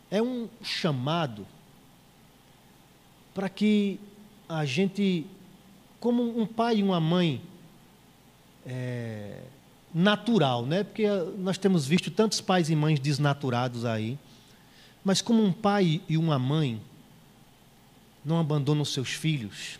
é 0.10 0.22
um 0.22 0.48
chamado 0.64 1.46
para 3.34 3.50
que 3.50 4.00
a 4.48 4.66
gente, 4.66 5.26
como 6.00 6.40
um 6.40 6.46
pai 6.46 6.78
e 6.78 6.84
uma 6.84 7.00
mãe 7.00 7.42
é, 8.66 9.42
natural, 9.94 10.66
né? 10.66 10.84
Porque 10.84 11.08
nós 11.38 11.58
temos 11.58 11.86
visto 11.86 12.10
tantos 12.12 12.42
pais 12.42 12.70
e 12.70 12.76
mães 12.76 13.00
desnaturados 13.00 13.86
aí, 13.86 14.18
mas 15.04 15.22
como 15.22 15.44
um 15.44 15.52
pai 15.52 16.02
e 16.08 16.18
uma 16.18 16.39
mãe 16.39 16.82
não 18.24 18.39
abandonam 18.39 18.86
seus 18.86 19.10
filhos, 19.10 19.80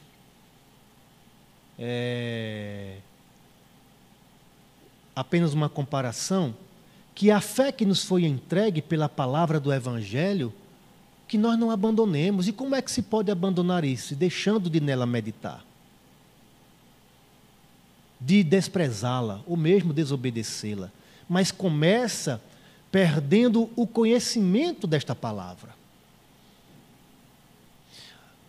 é, 1.80 2.98
apenas 5.16 5.54
uma 5.54 5.70
comparação, 5.70 6.54
que 7.16 7.30
a 7.32 7.40
fé 7.40 7.72
que 7.72 7.86
nos 7.86 8.04
foi 8.04 8.26
entregue 8.26 8.82
pela 8.82 9.08
palavra 9.08 9.60
do 9.60 9.72
Evangelho, 9.72 10.54
que 11.28 11.38
nós 11.38 11.58
não 11.58 11.72
abandonemos. 11.72 12.48
E 12.48 12.52
como 12.52 12.76
é 12.76 12.82
que 12.82 12.92
se 12.92 13.02
pode 13.02 13.32
abandonar 13.32 13.84
isso? 13.84 14.16
Deixando 14.16 14.70
de 14.70 14.80
nela 14.80 15.06
meditar. 15.06 15.64
De 18.20 18.44
desprezá-la, 18.44 19.42
ou 19.46 19.56
mesmo 19.56 19.94
desobedecê-la. 19.94 20.92
Mas 21.30 21.52
começa 21.52 22.42
perdendo 22.94 23.72
o 23.76 23.88
conhecimento 23.88 24.86
desta 24.86 25.16
palavra. 25.16 25.72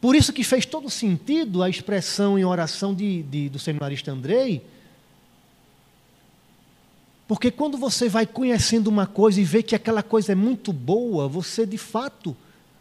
Por 0.02 0.14
isso 0.14 0.34
que 0.34 0.44
fez 0.44 0.66
todo 0.66 0.90
sentido 0.90 1.62
a 1.62 1.70
expressão 1.70 2.38
em 2.38 2.44
oração 2.44 2.94
de, 2.94 3.22
de, 3.22 3.48
do 3.48 3.58
seminarista 3.58 4.12
Andrei, 4.12 4.62
porque 7.26 7.50
quando 7.50 7.78
você 7.78 8.06
vai 8.06 8.26
conhecendo 8.26 8.88
uma 8.88 9.06
coisa 9.06 9.40
e 9.40 9.44
vê 9.44 9.62
que 9.62 9.74
aquela 9.74 10.02
coisa 10.02 10.32
é 10.32 10.34
muito 10.34 10.74
boa, 10.74 11.26
você 11.26 11.64
de 11.64 11.78
fato 11.78 12.36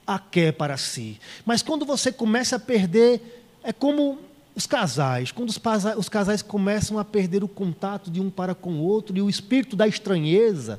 a 0.06 0.20
quer 0.20 0.52
para 0.52 0.76
si. 0.76 1.18
Mas 1.46 1.62
quando 1.62 1.86
você 1.86 2.12
começa 2.12 2.58
a 2.58 2.60
perder, 2.60 3.46
é 3.64 3.72
como 3.72 4.20
os 4.54 4.68
casais, 4.68 5.32
quando 5.32 5.48
os, 5.48 5.62
os 5.98 6.10
casais 6.10 6.42
começam 6.42 7.00
a 7.00 7.06
perder 7.06 7.42
o 7.42 7.48
contato 7.48 8.12
de 8.12 8.20
um 8.20 8.30
para 8.30 8.54
com 8.54 8.74
o 8.74 8.84
outro 8.84 9.18
e 9.18 9.22
o 9.22 9.30
espírito 9.30 9.78
da 9.78 9.88
estranheza 9.88 10.78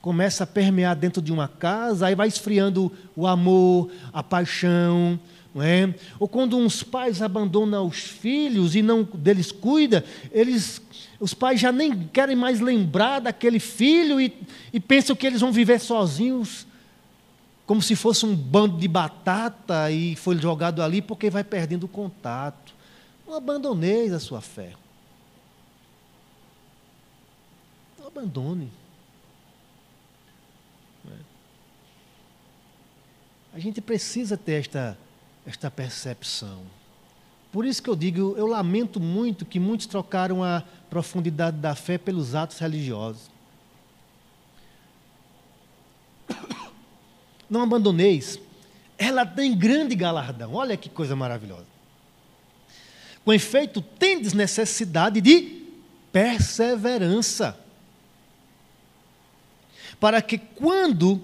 começa 0.00 0.44
a 0.44 0.46
permear 0.46 0.94
dentro 0.94 1.20
de 1.20 1.32
uma 1.32 1.48
casa, 1.48 2.06
aí 2.06 2.14
vai 2.14 2.28
esfriando 2.28 2.92
o 3.16 3.26
amor, 3.26 3.90
a 4.12 4.22
paixão, 4.22 5.18
não 5.54 5.62
é? 5.62 5.94
Ou 6.20 6.28
quando 6.28 6.56
uns 6.56 6.82
pais 6.82 7.20
abandonam 7.20 7.86
os 7.86 7.98
filhos 7.98 8.76
e 8.76 8.82
não 8.82 9.02
deles 9.02 9.50
cuida, 9.50 10.04
eles 10.30 10.80
os 11.20 11.34
pais 11.34 11.60
já 11.60 11.72
nem 11.72 12.06
querem 12.08 12.36
mais 12.36 12.60
lembrar 12.60 13.20
daquele 13.20 13.58
filho 13.58 14.20
e, 14.20 14.32
e 14.72 14.78
pensam 14.78 15.16
que 15.16 15.26
eles 15.26 15.40
vão 15.40 15.50
viver 15.50 15.80
sozinhos, 15.80 16.64
como 17.66 17.82
se 17.82 17.96
fosse 17.96 18.24
um 18.24 18.34
bando 18.34 18.78
de 18.78 18.86
batata 18.86 19.90
e 19.90 20.14
foi 20.14 20.38
jogado 20.38 20.80
ali 20.80 21.02
porque 21.02 21.28
vai 21.28 21.42
perdendo 21.42 21.84
o 21.84 21.88
contato. 21.88 22.72
Não 23.26 23.34
abandoneis 23.34 24.12
a 24.12 24.20
sua 24.20 24.40
fé. 24.40 24.72
Não 27.98 28.06
abandone. 28.06 28.70
A 33.58 33.60
gente 33.60 33.80
precisa 33.80 34.36
ter 34.36 34.60
esta, 34.60 34.96
esta 35.44 35.68
percepção. 35.68 36.62
Por 37.50 37.66
isso 37.66 37.82
que 37.82 37.90
eu 37.90 37.96
digo, 37.96 38.36
eu 38.38 38.46
lamento 38.46 39.00
muito 39.00 39.44
que 39.44 39.58
muitos 39.58 39.88
trocaram 39.88 40.44
a 40.44 40.62
profundidade 40.88 41.56
da 41.56 41.74
fé 41.74 41.98
pelos 41.98 42.36
atos 42.36 42.60
religiosos. 42.60 43.28
não 47.50 47.62
abandoneis. 47.62 48.38
Ela 48.96 49.26
tem 49.26 49.58
grande 49.58 49.96
galardão. 49.96 50.54
Olha 50.54 50.76
que 50.76 50.88
coisa 50.88 51.16
maravilhosa. 51.16 51.66
Com 53.24 53.32
efeito, 53.32 53.82
tendes 53.82 54.34
necessidade 54.34 55.20
de 55.20 55.64
perseverança. 56.12 57.58
Para 59.98 60.22
que 60.22 60.38
quando, 60.38 61.20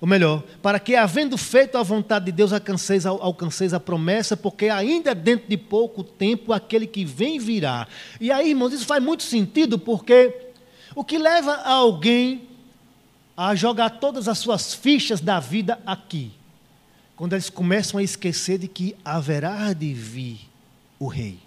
ou 0.00 0.06
melhor, 0.06 0.42
para 0.60 0.78
que 0.78 0.94
havendo 0.94 1.38
feito 1.38 1.78
a 1.78 1.82
vontade 1.82 2.26
de 2.26 2.32
Deus, 2.32 2.52
alcanceis, 2.52 3.06
alcanceis 3.06 3.72
a 3.72 3.80
promessa, 3.80 4.36
porque 4.36 4.68
ainda 4.68 5.14
dentro 5.14 5.48
de 5.48 5.56
pouco 5.56 6.04
tempo 6.04 6.52
aquele 6.52 6.86
que 6.86 7.04
vem 7.04 7.38
virá. 7.38 7.88
E 8.20 8.30
aí, 8.30 8.50
irmãos, 8.50 8.72
isso 8.74 8.84
faz 8.84 9.02
muito 9.02 9.22
sentido, 9.22 9.78
porque 9.78 10.52
o 10.94 11.02
que 11.02 11.16
leva 11.16 11.54
alguém 11.62 12.42
a 13.34 13.54
jogar 13.54 13.90
todas 13.90 14.28
as 14.28 14.38
suas 14.38 14.74
fichas 14.74 15.20
da 15.20 15.40
vida 15.40 15.80
aqui? 15.86 16.30
Quando 17.16 17.32
eles 17.32 17.48
começam 17.48 17.98
a 17.98 18.02
esquecer 18.02 18.58
de 18.58 18.68
que 18.68 18.94
haverá 19.02 19.72
de 19.72 19.94
vir 19.94 20.40
o 20.98 21.06
rei. 21.06 21.38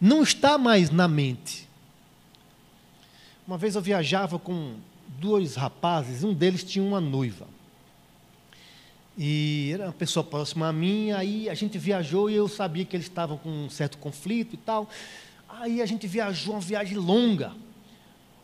Não 0.00 0.22
está 0.22 0.56
mais 0.56 0.90
na 0.90 1.08
mente. 1.08 1.68
Uma 3.44 3.58
vez 3.58 3.74
eu 3.74 3.82
viajava 3.82 4.38
com 4.38 4.76
dois 5.18 5.56
rapazes, 5.56 6.24
um 6.24 6.32
deles 6.32 6.64
tinha 6.64 6.84
uma 6.84 7.00
noiva. 7.00 7.46
E 9.16 9.70
era 9.74 9.86
uma 9.86 9.92
pessoa 9.92 10.22
próxima 10.22 10.68
a 10.68 10.72
mim, 10.72 11.10
aí 11.10 11.48
a 11.48 11.54
gente 11.54 11.76
viajou 11.76 12.30
e 12.30 12.34
eu 12.34 12.46
sabia 12.46 12.84
que 12.84 12.94
eles 12.94 13.06
estavam 13.06 13.36
com 13.36 13.50
um 13.50 13.68
certo 13.68 13.98
conflito 13.98 14.54
e 14.54 14.58
tal. 14.58 14.88
Aí 15.48 15.82
a 15.82 15.86
gente 15.86 16.06
viajou 16.06 16.54
uma 16.54 16.60
viagem 16.60 16.96
longa. 16.96 17.52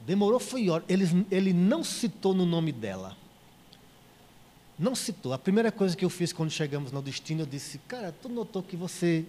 Demorou, 0.05 0.41
foi 0.41 0.69
hora. 0.69 0.85
Ele, 0.89 1.27
ele 1.31 1.53
não 1.53 1.85
citou 1.85 2.35
no 2.35 2.45
nome 2.45 2.73
dela. 2.73 3.17
Não 4.77 4.97
citou. 4.97 5.33
A 5.33 5.39
primeira 5.39 5.71
coisa 5.71 5.97
que 5.97 6.05
eu 6.05 6.11
fiz 6.11 6.33
quando 6.33 6.51
chegamos 6.51 6.91
no 6.91 7.01
destino, 7.01 7.43
eu 7.43 7.47
disse: 7.47 7.79
Cara, 7.87 8.11
tu 8.11 8.29
notou 8.29 8.61
que 8.61 8.77
você 8.77 9.25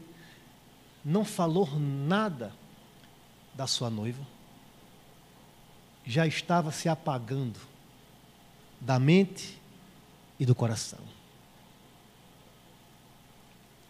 não 1.03 1.23
falou 1.23 1.69
nada 1.79 2.51
da 3.53 3.67
sua 3.67 3.89
noiva? 3.91 4.34
Já 6.05 6.27
estava 6.27 6.71
se 6.71 6.87
apagando 6.87 7.59
da 8.79 8.99
mente 8.99 9.59
e 10.39 10.45
do 10.45 10.53
coração. 10.53 10.99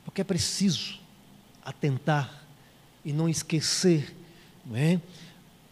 Porque 0.06 0.22
é 0.22 0.24
preciso 0.24 1.00
atentar 1.64 2.44
e 3.04 3.12
não 3.12 3.28
esquecer, 3.28 4.16
não 4.66 4.78
é? 4.78 5.00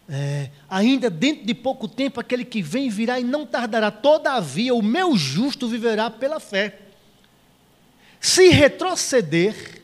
É, 0.09 0.49
ainda 0.69 1.09
dentro 1.09 1.45
de 1.45 1.53
pouco 1.53 1.87
tempo, 1.87 2.19
aquele 2.19 2.43
que 2.43 2.61
vem 2.61 2.89
virá 2.89 3.19
e 3.19 3.23
não 3.23 3.45
tardará. 3.45 3.89
Todavia, 3.89 4.75
o 4.75 4.81
meu 4.81 5.15
justo 5.15 5.67
viverá 5.67 6.09
pela 6.09 6.39
fé. 6.39 6.79
Se 8.19 8.49
retroceder, 8.49 9.81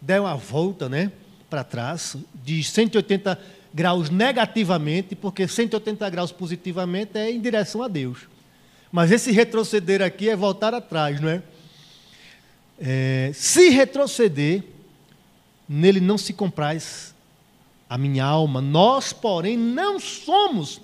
der 0.00 0.20
uma 0.20 0.36
volta 0.36 0.88
né, 0.88 1.12
para 1.48 1.62
trás, 1.62 2.16
de 2.34 2.62
180 2.62 3.38
graus 3.76 4.08
negativamente, 4.08 5.14
porque 5.14 5.46
180 5.46 6.08
graus 6.08 6.32
positivamente 6.32 7.18
é 7.18 7.30
em 7.30 7.38
direção 7.38 7.82
a 7.82 7.88
Deus. 7.88 8.20
Mas 8.90 9.12
esse 9.12 9.30
retroceder 9.30 10.00
aqui 10.00 10.30
é 10.30 10.34
voltar 10.34 10.72
atrás, 10.72 11.20
não 11.20 11.28
é? 11.28 11.42
é 12.80 13.32
se 13.34 13.68
retroceder, 13.68 14.64
nele 15.68 16.00
não 16.00 16.16
se 16.16 16.32
compraz 16.32 17.14
a 17.86 17.98
minha 17.98 18.24
alma. 18.24 18.62
Nós, 18.62 19.12
porém, 19.12 19.58
não 19.58 20.00
somos. 20.00 20.80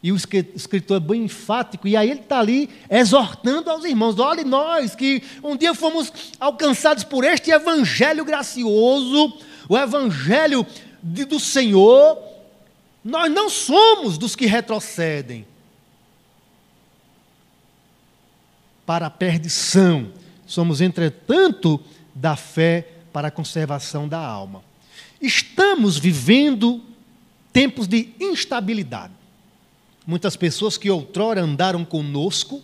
E 0.00 0.12
o 0.12 0.16
escritor 0.16 0.98
é 0.98 1.00
bem 1.00 1.24
enfático, 1.24 1.88
e 1.88 1.96
aí 1.96 2.08
ele 2.08 2.20
está 2.20 2.38
ali 2.38 2.70
exortando 2.88 3.68
aos 3.68 3.84
irmãos: 3.84 4.16
olhe, 4.20 4.44
nós 4.44 4.94
que 4.94 5.24
um 5.42 5.56
dia 5.56 5.74
fomos 5.74 6.12
alcançados 6.38 7.02
por 7.02 7.24
este 7.24 7.50
evangelho 7.50 8.24
gracioso, 8.24 9.36
o 9.68 9.76
evangelho 9.76 10.64
de, 11.04 11.26
do 11.26 11.38
Senhor, 11.38 12.18
nós 13.04 13.30
não 13.30 13.50
somos 13.50 14.16
dos 14.16 14.34
que 14.34 14.46
retrocedem 14.46 15.46
para 18.86 19.06
a 19.06 19.10
perdição, 19.10 20.10
somos, 20.46 20.80
entretanto, 20.80 21.78
da 22.14 22.36
fé 22.36 22.88
para 23.12 23.28
a 23.28 23.30
conservação 23.30 24.08
da 24.08 24.18
alma. 24.18 24.64
Estamos 25.20 25.98
vivendo 25.98 26.82
tempos 27.52 27.86
de 27.86 28.14
instabilidade. 28.18 29.12
Muitas 30.06 30.36
pessoas 30.36 30.76
que 30.78 30.90
outrora 30.90 31.42
andaram 31.42 31.84
conosco, 31.84 32.62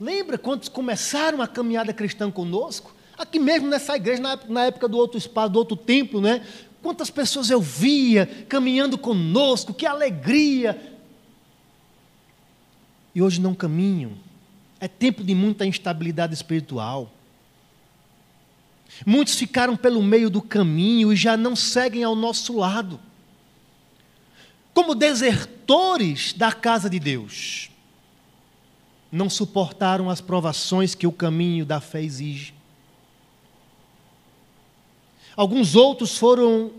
lembra 0.00 0.38
quando 0.38 0.68
começaram 0.70 1.42
a 1.42 1.48
caminhada 1.48 1.92
cristã 1.92 2.30
conosco? 2.30 2.94
Aqui 3.22 3.38
mesmo 3.38 3.68
nessa 3.68 3.94
igreja, 3.94 4.20
na 4.48 4.64
época 4.64 4.88
do 4.88 4.98
outro 4.98 5.16
espaço, 5.16 5.50
do 5.52 5.58
outro 5.60 5.76
templo, 5.76 6.20
né? 6.20 6.44
Quantas 6.82 7.08
pessoas 7.08 7.50
eu 7.50 7.60
via 7.60 8.26
caminhando 8.48 8.98
conosco, 8.98 9.72
que 9.72 9.86
alegria! 9.86 10.98
E 13.14 13.22
hoje 13.22 13.40
não 13.40 13.54
caminham. 13.54 14.14
É 14.80 14.88
tempo 14.88 15.22
de 15.22 15.36
muita 15.36 15.64
instabilidade 15.64 16.34
espiritual. 16.34 17.12
Muitos 19.06 19.36
ficaram 19.36 19.76
pelo 19.76 20.02
meio 20.02 20.28
do 20.28 20.42
caminho 20.42 21.12
e 21.12 21.16
já 21.16 21.36
não 21.36 21.54
seguem 21.54 22.02
ao 22.02 22.16
nosso 22.16 22.56
lado. 22.56 22.98
Como 24.74 24.96
desertores 24.96 26.32
da 26.32 26.50
casa 26.50 26.90
de 26.90 26.98
Deus. 26.98 27.70
Não 29.12 29.30
suportaram 29.30 30.10
as 30.10 30.20
provações 30.20 30.96
que 30.96 31.06
o 31.06 31.12
caminho 31.12 31.64
da 31.64 31.80
fé 31.80 32.02
exige. 32.02 32.60
Alguns 35.36 35.74
outros 35.74 36.16
foram 36.16 36.70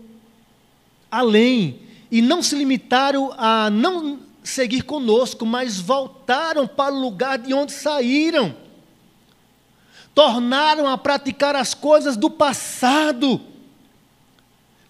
além 1.10 1.80
e 2.10 2.20
não 2.22 2.42
se 2.42 2.54
limitaram 2.54 3.32
a 3.36 3.70
não 3.70 4.20
seguir 4.42 4.82
conosco, 4.82 5.46
mas 5.46 5.80
voltaram 5.80 6.66
para 6.66 6.94
o 6.94 7.00
lugar 7.00 7.38
de 7.38 7.54
onde 7.54 7.72
saíram 7.72 8.54
tornaram 10.14 10.86
a 10.86 10.96
praticar 10.96 11.56
as 11.56 11.74
coisas 11.74 12.16
do 12.16 12.30
passado, 12.30 13.40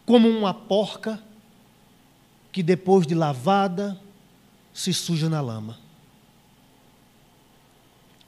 como 0.05 0.29
uma 0.29 0.53
porca 0.53 1.21
que 2.53 2.63
depois 2.63 3.07
de 3.07 3.15
lavada 3.15 3.99
se 4.73 4.93
suja 4.93 5.29
na 5.29 5.41
lama. 5.41 5.79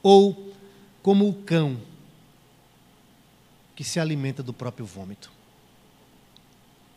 Ou 0.01 0.51
como 1.03 1.29
o 1.29 1.33
cão 1.33 1.77
que 3.77 3.83
se 3.83 3.99
alimenta 3.99 4.41
do 4.41 4.51
próprio 4.51 4.87
vômito. 4.87 5.31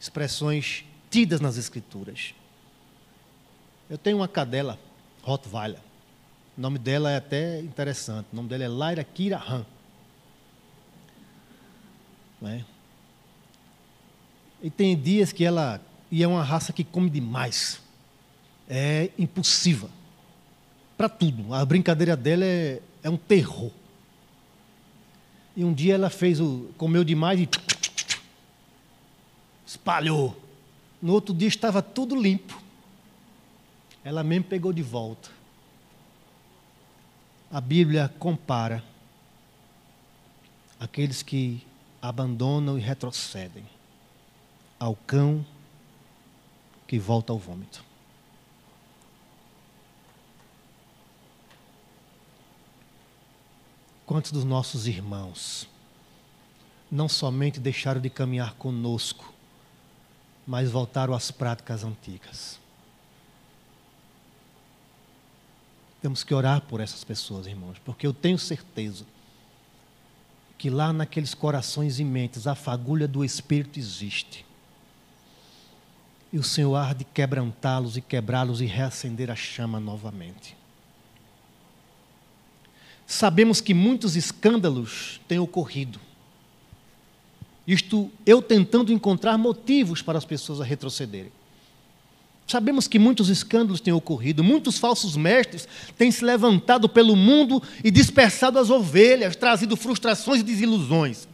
Expressões 0.01 0.83
tidas 1.11 1.38
nas 1.38 1.59
Escrituras. 1.59 2.35
Eu 3.90 3.99
tenho 3.99 4.16
uma 4.16 4.27
cadela, 4.27 4.79
Rottweiler. 5.21 5.79
O 6.57 6.61
nome 6.61 6.79
dela 6.79 7.11
é 7.11 7.19
até 7.19 7.61
interessante. 7.61 8.29
O 8.33 8.37
nome 8.37 8.49
dela 8.49 8.64
é 8.64 8.69
Lyra 8.69 9.05
Kira 9.05 9.37
Han. 9.37 9.66
Né? 12.40 12.64
E 14.62 14.71
tem 14.71 14.99
dias 14.99 15.33
que 15.33 15.45
ela. 15.45 15.83
E 16.11 16.23
é 16.23 16.27
uma 16.27 16.43
raça 16.43 16.73
que 16.73 16.83
come 16.83 17.11
demais. 17.11 17.79
É 18.66 19.11
impulsiva. 19.19 19.90
Para 20.97 21.11
tudo. 21.11 21.53
A 21.53 21.62
brincadeira 21.62 22.16
dela 22.16 22.47
é, 22.47 22.81
é 23.03 23.11
um 23.11 23.19
terror. 23.19 23.71
E 25.61 25.64
um 25.64 25.75
dia 25.75 25.92
ela 25.92 26.09
fez 26.09 26.40
o. 26.40 26.70
comeu 26.79 27.05
demais 27.05 27.38
e. 27.38 27.46
espalhou. 29.66 30.35
No 31.03 31.12
outro 31.12 31.35
dia 31.35 31.49
estava 31.49 31.83
tudo 31.83 32.18
limpo. 32.18 32.59
Ela 34.03 34.25
mesmo 34.25 34.46
pegou 34.46 34.73
de 34.73 34.83
volta. 34.83 35.29
A 37.53 37.61
Bíblia 37.61 38.11
compara 38.18 38.83
aqueles 40.79 41.23
que 41.23 41.62
abandonam 42.01 42.79
e 42.79 42.81
retrocedem 42.81 43.64
ao 44.79 44.96
cão 44.96 45.44
que 46.87 46.99
volta 46.99 47.35
ao 47.35 47.38
vômito. 47.38 47.85
Quantos 54.11 54.33
dos 54.33 54.42
nossos 54.42 54.88
irmãos 54.88 55.68
não 56.90 57.09
somente 57.09 57.61
deixaram 57.61 58.01
de 58.01 58.11
caminhar 58.11 58.55
conosco, 58.55 59.33
mas 60.44 60.68
voltaram 60.68 61.14
às 61.14 61.31
práticas 61.31 61.85
antigas? 61.85 62.59
Temos 66.03 66.25
que 66.25 66.35
orar 66.35 66.61
por 66.62 66.81
essas 66.81 67.05
pessoas, 67.05 67.46
irmãos, 67.46 67.79
porque 67.85 68.05
eu 68.05 68.12
tenho 68.12 68.37
certeza 68.37 69.05
que 70.59 70.68
lá 70.68 70.92
naqueles 70.92 71.33
corações 71.33 72.01
e 72.01 72.05
mentes 72.05 72.49
a 72.49 72.57
fagulha 72.57 73.07
do 73.07 73.25
Espírito 73.25 73.79
existe. 73.79 74.44
e 76.33 76.38
o 76.40 76.42
Senhor 76.42 76.75
há 76.75 76.92
de 76.92 77.05
quebrantá-los 77.05 77.96
e 77.96 78.01
quebrá-los 78.01 78.61
e 78.61 78.66
reacender 78.66 79.31
a 79.31 79.37
chama 79.37 79.79
novamente. 79.79 80.59
Sabemos 83.11 83.61
que 83.61 83.75
muitos 83.75 84.14
escândalos 84.14 85.20
têm 85.27 85.40
ocorrido. 85.40 85.99
Isto 87.66 88.09
eu 88.25 88.40
tentando 88.40 88.92
encontrar 88.92 89.37
motivos 89.37 90.01
para 90.01 90.16
as 90.16 90.25
pessoas 90.25 90.61
a 90.61 90.64
retrocederem. 90.64 91.33
Sabemos 92.46 92.87
que 92.87 93.01
muitos 93.01 93.29
escândalos 93.29 93.81
têm 93.81 93.92
ocorrido, 93.92 94.44
muitos 94.44 94.79
falsos 94.79 95.16
mestres 95.16 95.66
têm 95.99 96.09
se 96.12 96.25
levantado 96.25 96.88
pelo 96.88 97.16
mundo 97.16 97.61
e 97.83 97.90
dispersado 97.90 98.61
as 98.61 98.70
ovelhas, 98.70 99.35
trazido 99.35 99.77
frustrações 99.77 100.40
e 100.42 100.44
desilusões. 100.44 101.27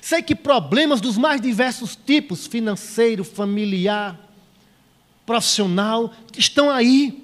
Sei 0.00 0.22
que 0.22 0.34
problemas 0.34 0.98
dos 0.98 1.18
mais 1.18 1.42
diversos 1.42 1.94
tipos 1.94 2.46
financeiro, 2.46 3.22
familiar, 3.22 4.18
profissional 5.26 6.10
estão 6.38 6.70
aí, 6.70 7.22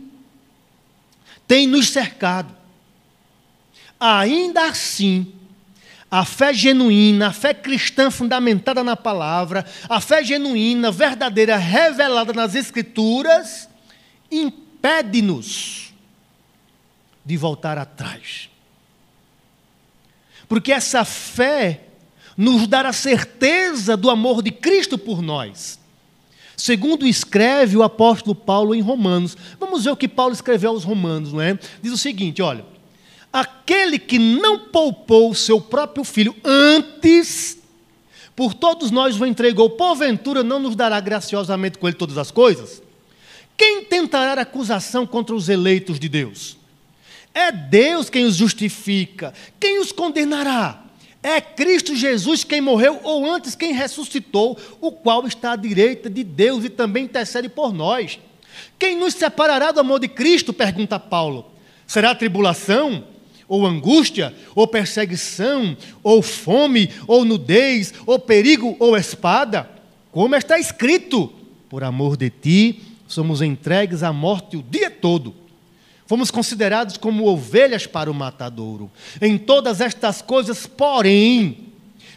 têm 1.47 1.67
nos 1.67 1.89
cercado. 1.89 2.58
Ainda 4.01 4.67
assim, 4.67 5.33
a 6.11 6.25
fé 6.25 6.55
genuína, 6.55 7.29
a 7.29 7.33
fé 7.33 7.53
cristã 7.53 8.11
fundamentada 8.11 8.85
na 8.85 8.97
palavra, 8.97 9.67
a 9.89 10.01
fé 10.01 10.23
genuína, 10.25 10.91
verdadeira, 10.91 11.57
revelada 11.57 12.33
nas 12.33 12.55
Escrituras, 12.55 13.69
impede-nos 14.31 15.93
de 17.25 17.37
voltar 17.37 17.77
atrás. 17.77 18.49
Porque 20.49 20.73
essa 20.73 21.05
fé 21.05 21.83
nos 22.37 22.67
dá 22.67 22.89
a 22.89 22.93
certeza 22.93 23.97
do 23.97 24.09
amor 24.09 24.43
de 24.43 24.51
Cristo 24.51 24.97
por 24.97 25.21
nós. 25.21 25.79
Segundo 26.57 27.07
escreve 27.07 27.77
o 27.77 27.83
apóstolo 27.83 28.35
Paulo 28.35 28.75
em 28.75 28.81
Romanos. 28.81 29.37
Vamos 29.61 29.85
ver 29.85 29.91
o 29.91 29.97
que 29.97 30.09
Paulo 30.09 30.33
escreveu 30.33 30.71
aos 30.71 30.85
Romanos, 30.85 31.33
não 31.33 31.41
é? 31.41 31.59
Diz 31.83 31.93
o 31.93 31.99
seguinte: 31.99 32.41
olha 32.41 32.78
aquele 33.33 33.99
que 33.99 34.19
não 34.19 34.59
poupou 34.59 35.35
seu 35.35 35.61
próprio 35.61 36.05
filho 36.05 36.35
antes, 36.45 37.59
por 38.35 38.55
todos 38.55 38.91
nós 38.91 39.21
o 39.21 39.27
entregou, 39.27 39.71
porventura 39.71 40.43
não 40.43 40.59
nos 40.59 40.77
dará 40.77 41.01
graciosamente 41.01 41.79
com 41.79 41.89
ele 41.89 41.97
todas 41.97 42.17
as 42.17 42.31
coisas? 42.31 42.83
Quem 43.57 43.85
tentará 43.85 44.41
acusação 44.41 45.07
contra 45.07 45.35
os 45.35 45.49
eleitos 45.49 45.99
de 45.99 46.09
Deus? 46.09 46.57
É 47.35 47.51
Deus 47.51 48.09
quem 48.09 48.25
os 48.25 48.37
justifica. 48.37 49.35
Quem 49.59 49.81
os 49.81 49.91
condenará? 49.91 50.85
É 51.23 51.41
Cristo 51.41 51.97
Jesus 51.97 52.45
quem 52.45 52.61
morreu, 52.61 53.01
ou 53.03 53.29
antes 53.29 53.57
quem 53.57 53.73
ressuscitou, 53.73 54.57
o 54.81 54.93
qual 54.93 55.27
está 55.27 55.53
à 55.53 55.57
direita 55.57 56.09
de 56.09 56.23
Deus 56.23 56.65
e 56.65 56.69
também 56.69 57.05
intercede 57.05 57.49
por 57.49 57.73
nós. 57.73 58.19
Quem 58.79 58.97
nos 58.97 59.15
separará 59.15 59.73
do 59.73 59.81
amor 59.81 59.99
de 59.99 60.09
Cristo? 60.09 60.53
Pergunta 60.53 60.99
Paulo. 60.99 61.51
Será 61.87 62.15
tribulação? 62.15 63.05
Ou 63.49 63.67
angústia, 63.67 64.35
ou 64.55 64.67
perseguição, 64.69 65.77
ou 66.03 66.21
fome, 66.23 66.91
ou 67.07 67.25
nudez, 67.25 67.95
ou 68.07 68.19
perigo, 68.19 68.77
ou 68.79 68.97
espada, 68.97 69.69
como 70.13 70.37
está 70.37 70.59
escrito: 70.59 71.33
por 71.69 71.83
amor 71.83 72.17
de 72.17 72.31
ti, 72.31 72.83
somos 73.07 73.41
entregues 73.41 74.03
à 74.03 74.13
morte 74.13 74.57
o 74.57 74.63
dia 74.63 74.91
todo. 74.91 75.35
Fomos 76.07 76.31
considerados 76.31 76.97
como 76.97 77.27
ovelhas 77.27 77.87
para 77.87 78.11
o 78.11 78.15
matadouro. 78.15 78.91
Em 79.21 79.37
todas 79.37 79.81
estas 79.81 80.23
coisas, 80.23 80.67
porém, 80.67 81.68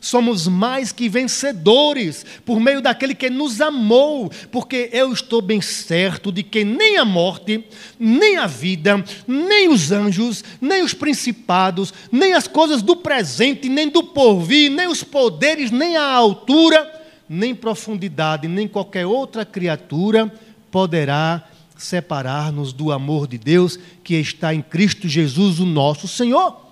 somos 0.01 0.47
mais 0.47 0.91
que 0.91 1.07
vencedores 1.07 2.25
por 2.43 2.59
meio 2.59 2.81
daquele 2.81 3.13
que 3.13 3.29
nos 3.29 3.61
amou, 3.61 4.31
porque 4.51 4.89
eu 4.91 5.13
estou 5.13 5.41
bem 5.41 5.61
certo 5.61 6.31
de 6.31 6.41
que 6.41 6.65
nem 6.65 6.97
a 6.97 7.05
morte, 7.05 7.63
nem 7.99 8.37
a 8.37 8.47
vida, 8.47 9.05
nem 9.27 9.69
os 9.69 9.91
anjos, 9.91 10.43
nem 10.59 10.81
os 10.81 10.95
principados, 10.95 11.93
nem 12.11 12.33
as 12.33 12.47
coisas 12.47 12.81
do 12.81 12.95
presente, 12.95 13.69
nem 13.69 13.87
do 13.87 14.03
porvir, 14.03 14.71
nem 14.71 14.87
os 14.87 15.03
poderes, 15.03 15.69
nem 15.69 15.95
a 15.95 16.11
altura, 16.11 16.99
nem 17.29 17.53
profundidade, 17.53 18.47
nem 18.47 18.67
qualquer 18.67 19.05
outra 19.05 19.45
criatura 19.45 20.33
poderá 20.71 21.47
separar-nos 21.77 22.73
do 22.73 22.91
amor 22.91 23.27
de 23.27 23.37
Deus 23.37 23.77
que 24.03 24.15
está 24.15 24.53
em 24.53 24.61
Cristo 24.61 25.07
Jesus, 25.07 25.59
o 25.59 25.65
nosso 25.65 26.07
Senhor. 26.07 26.70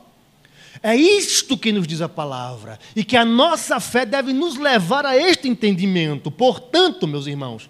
É 0.81 0.95
isto 0.95 1.57
que 1.57 1.71
nos 1.71 1.85
diz 1.85 2.01
a 2.01 2.09
palavra. 2.09 2.79
E 2.95 3.03
que 3.03 3.17
a 3.17 3.25
nossa 3.25 3.79
fé 3.79 4.05
deve 4.05 4.31
nos 4.33 4.57
levar 4.57 5.05
a 5.05 5.15
este 5.15 5.47
entendimento. 5.47 6.31
Portanto, 6.31 7.07
meus 7.07 7.27
irmãos, 7.27 7.69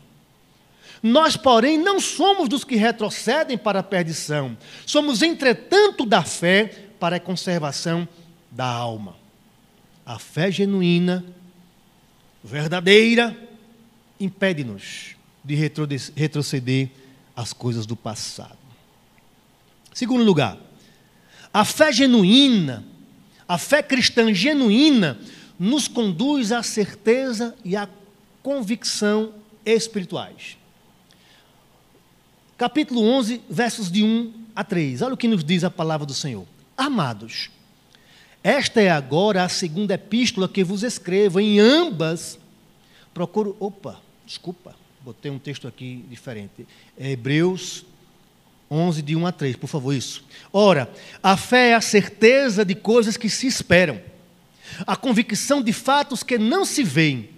nós, 1.02 1.36
porém, 1.38 1.78
não 1.78 2.00
somos 2.00 2.50
dos 2.50 2.64
que 2.64 2.76
retrocedem 2.76 3.58
para 3.58 3.80
a 3.80 3.84
perdição. 3.84 4.58
Somos, 4.86 5.22
entretanto, 5.22 6.06
da 6.06 6.24
fé 6.24 6.90
para 7.00 7.16
a 7.16 7.20
conservação 7.20 8.08
da 8.52 8.66
alma. 8.66 9.16
A 10.06 10.20
fé 10.20 10.52
genuína, 10.52 11.26
verdadeira, 12.44 13.36
impede-nos 14.20 15.16
de 15.44 15.56
retroceder 16.16 16.90
às 17.36 17.54
coisas 17.54 17.86
do 17.86 17.96
passado. 17.96 18.58
Segundo 19.94 20.24
lugar, 20.24 20.58
a 21.54 21.66
fé 21.66 21.92
genuína 21.92 22.86
a 23.50 23.58
fé 23.58 23.82
cristã 23.82 24.32
genuína 24.32 25.20
nos 25.58 25.88
conduz 25.88 26.52
à 26.52 26.62
certeza 26.62 27.56
e 27.66 27.76
à 27.76 27.90
convicção 28.44 29.34
espirituais. 29.66 30.56
Capítulo 32.56 33.02
11, 33.02 33.42
versos 33.50 33.92
de 33.92 34.04
1 34.04 34.34
a 34.56 34.64
3. 34.64 35.02
Olha 35.02 35.16
o 35.16 35.18
que 35.18 35.28
nos 35.28 35.44
diz 35.44 35.64
a 35.64 35.72
palavra 35.72 36.06
do 36.06 36.14
Senhor. 36.14 36.46
Amados, 36.78 37.50
esta 38.44 38.82
é 38.82 38.90
agora 38.92 39.44
a 39.44 39.50
segunda 39.50 39.96
epístola 39.96 40.48
que 40.48 40.64
vos 40.64 40.84
escrevo. 40.84 41.40
Em 41.40 41.60
ambas, 41.60 42.38
procuro. 43.16 43.58
Opa, 43.60 44.00
desculpa, 44.28 44.76
botei 45.02 45.32
um 45.32 45.40
texto 45.40 45.68
aqui 45.68 46.06
diferente. 46.08 46.68
É 46.96 47.10
Hebreus 47.12 47.84
11, 48.70 49.02
de 49.02 49.16
1 49.16 49.26
a 49.26 49.32
3, 49.32 49.56
por 49.56 49.68
favor, 49.68 49.94
isso. 49.94 50.24
Ora, 50.54 50.92
a 51.24 51.36
fé 51.36 51.70
é 51.70 51.76
a 51.76 51.82
certeza 51.82 52.64
de 52.64 52.76
coisas 52.76 53.18
que 53.18 53.30
se 53.30 53.48
esperam, 53.48 54.00
a 54.86 54.96
convicção 54.96 55.62
de 55.62 55.74
fatos 55.74 56.24
que 56.24 56.38
não 56.38 56.64
se 56.64 56.84
veem. 56.84 57.30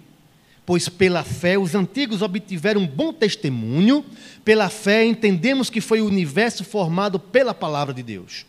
Pois 0.64 0.88
pela 0.88 1.24
fé 1.24 1.58
os 1.58 1.74
antigos 1.74 2.22
obtiveram 2.22 2.82
um 2.82 2.86
bom 2.86 3.12
testemunho, 3.12 4.04
pela 4.44 4.68
fé 4.68 5.04
entendemos 5.04 5.68
que 5.68 5.80
foi 5.80 6.00
o 6.00 6.06
universo 6.06 6.64
formado 6.64 7.18
pela 7.18 7.52
palavra 7.52 7.92
de 7.92 8.02
Deus. 8.02 8.46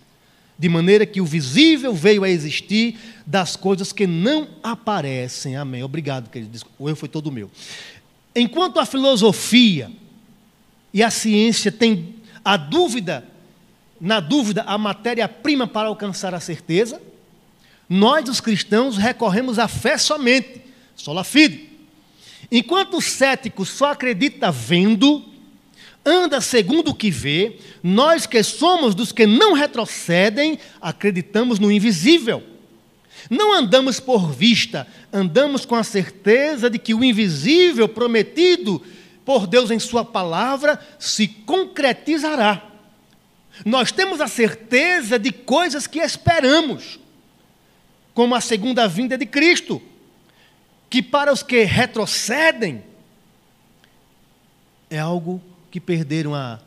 De 0.58 0.69
maneira 0.69 1.06
que 1.06 1.19
o 1.19 1.26
visível 1.26 1.93
veio 1.93 2.24
a 2.24 2.30
existir 2.30 2.98
das 3.26 3.56
coisas 3.56 3.91
que 3.91 4.06
não 4.06 4.48
aparecem. 4.62 5.56
Amém. 5.56 5.84
Obrigado, 5.84 6.30
querido. 6.30 6.60
O 6.78 6.88
erro 6.88 6.96
foi 6.96 7.10
todo 7.10 7.32
meu. 7.32 7.50
Enquanto 8.36 8.80
a 8.80 8.86
filosofia 8.86 9.91
e 10.93 11.02
a 11.02 11.10
ciência 11.10 11.72
têm 11.72 12.15
a 12.43 12.58
dúvida, 12.58 13.25
na 13.99 14.19
dúvida, 14.19 14.63
a 14.63 14.77
matéria-prima 14.77 15.67
para 15.67 15.88
alcançar 15.88 16.34
a 16.34 16.39
certeza. 16.39 17.01
Nós, 17.88 18.27
os 18.27 18.41
cristãos, 18.41 18.97
recorremos 18.97 19.60
à 19.60 19.67
fé 19.67 19.97
somente, 19.97 20.62
sola 20.95 21.23
fide. 21.23 21.69
Enquanto 22.51 22.97
o 22.97 23.01
cético 23.01 23.65
só 23.65 23.91
acredita 23.91 24.51
vendo, 24.51 25.23
anda 26.06 26.41
segundo 26.41 26.89
o 26.89 26.95
que 26.95 27.10
vê, 27.10 27.58
nós 27.82 28.25
que 28.25 28.43
somos 28.43 28.93
dos 28.93 29.12
que 29.12 29.25
não 29.25 29.53
retrocedem, 29.53 30.60
acreditamos 30.82 31.60
no 31.60 31.71
invisível. 31.71 32.43
Não 33.29 33.53
andamos 33.53 33.99
por 33.99 34.32
vista, 34.32 34.86
andamos 35.12 35.65
com 35.65 35.75
a 35.75 35.84
certeza 35.84 36.69
de 36.69 36.77
que 36.77 36.93
o 36.93 37.03
invisível 37.03 37.88
prometido 37.88 38.82
por 39.25 39.47
Deus 39.47 39.71
em 39.71 39.79
Sua 39.79 40.03
palavra 40.03 40.79
se 40.99 41.27
concretizará. 41.27 42.69
Nós 43.65 43.91
temos 43.91 44.19
a 44.19 44.27
certeza 44.27 45.19
de 45.19 45.31
coisas 45.31 45.86
que 45.86 45.99
esperamos, 45.99 46.99
como 48.13 48.36
a 48.36 48.41
segunda 48.41 48.88
vinda 48.88 49.17
de 49.17 49.25
Cristo, 49.25 49.81
que 50.89 51.01
para 51.01 51.31
os 51.31 51.43
que 51.43 51.63
retrocedem 51.63 52.83
é 54.89 54.99
algo 54.99 55.41
que 55.71 55.79
perderam 55.79 56.36
a, 56.36 56.59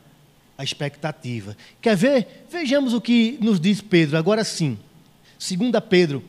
a 0.59 0.64
expectativa. 0.64 1.57
Quer 1.81 1.97
ver? 1.97 2.47
Vejamos 2.51 2.92
o 2.92 3.01
que 3.01 3.38
nos 3.40 3.61
diz 3.61 3.81
Pedro, 3.81 4.16
agora 4.16 4.42
sim. 4.42 4.79
2 5.38 5.71
Pedro, 5.88 6.25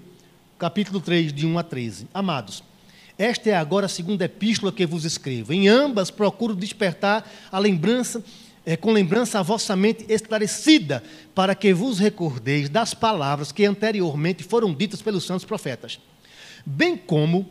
capítulo 0.60 1.00
3, 1.00 1.34
de 1.34 1.46
1 1.46 1.58
a 1.58 1.64
13. 1.64 2.08
Amados, 2.14 2.64
esta 3.18 3.50
é 3.50 3.56
agora 3.56 3.88
a 3.88 3.90
segunda 3.90 4.26
epístola 4.26 4.72
que 4.72 4.86
vos 4.86 5.04
escrevo. 5.04 5.52
Em 5.52 5.68
ambas 5.68 6.12
procuro 6.12 6.56
despertar 6.56 7.28
a 7.52 7.58
lembrança, 7.58 8.24
é, 8.66 8.78
com 8.78 8.92
lembrança 8.92 9.40
a 9.40 9.44
vossa 9.44 9.76
mente 9.76 10.06
esclarecida, 10.08 11.04
para 11.34 11.56
que 11.56 11.74
vos 11.74 11.98
recordeis 11.98 12.70
das 12.70 12.94
palavras 12.94 13.52
que 13.52 13.66
anteriormente 13.66 14.44
foram 14.44 14.74
ditas 14.74 15.02
pelos 15.02 15.24
santos 15.24 15.46
profetas, 15.46 16.00
bem 16.66 16.96
como 16.96 17.48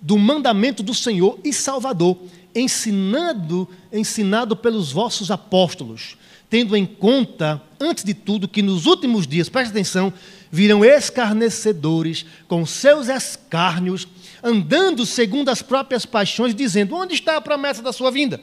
do 0.00 0.18
mandamento 0.18 0.82
do 0.82 0.94
Senhor 0.94 1.38
e 1.44 1.52
Salvador, 1.52 2.16
ensinando, 2.54 3.68
ensinado 3.92 4.56
pelos 4.56 4.90
vossos 4.90 5.30
apóstolos, 5.30 6.16
tendo 6.50 6.76
em 6.76 6.86
conta, 6.86 7.62
antes 7.78 8.04
de 8.04 8.14
tudo, 8.14 8.48
que 8.48 8.62
nos 8.62 8.86
últimos 8.86 9.26
dias, 9.26 9.48
preste 9.48 9.70
atenção, 9.70 10.12
virão 10.50 10.84
escarnecedores 10.84 12.24
com 12.46 12.64
seus 12.64 13.08
escárnios, 13.08 14.08
andando 14.42 15.04
segundo 15.04 15.48
as 15.48 15.62
próprias 15.62 16.06
paixões, 16.06 16.54
dizendo: 16.54 16.94
Onde 16.94 17.14
está 17.14 17.36
a 17.36 17.40
promessa 17.40 17.82
da 17.82 17.92
sua 17.92 18.10
vinda? 18.10 18.40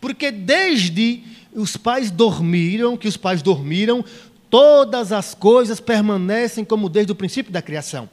Porque 0.00 0.30
desde 0.30 1.22
os 1.52 1.76
pais 1.76 2.10
dormiram, 2.10 2.96
que 2.96 3.08
os 3.08 3.16
pais 3.16 3.42
dormiram, 3.42 4.04
todas 4.48 5.12
as 5.12 5.34
coisas 5.34 5.80
permanecem 5.80 6.64
como 6.64 6.88
desde 6.88 7.12
o 7.12 7.16
princípio 7.16 7.52
da 7.52 7.62
criação. 7.62 8.08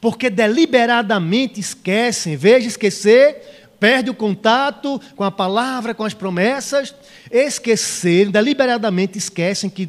Porque 0.00 0.30
deliberadamente 0.30 1.60
esquecem, 1.60 2.36
veja, 2.36 2.66
esquecer, 2.66 3.70
perde 3.78 4.10
o 4.10 4.14
contato 4.14 5.00
com 5.14 5.22
a 5.22 5.30
palavra, 5.30 5.94
com 5.94 6.04
as 6.04 6.14
promessas, 6.14 6.94
esquecer, 7.30 8.30
deliberadamente 8.30 9.18
esquecem 9.18 9.70
que 9.70 9.88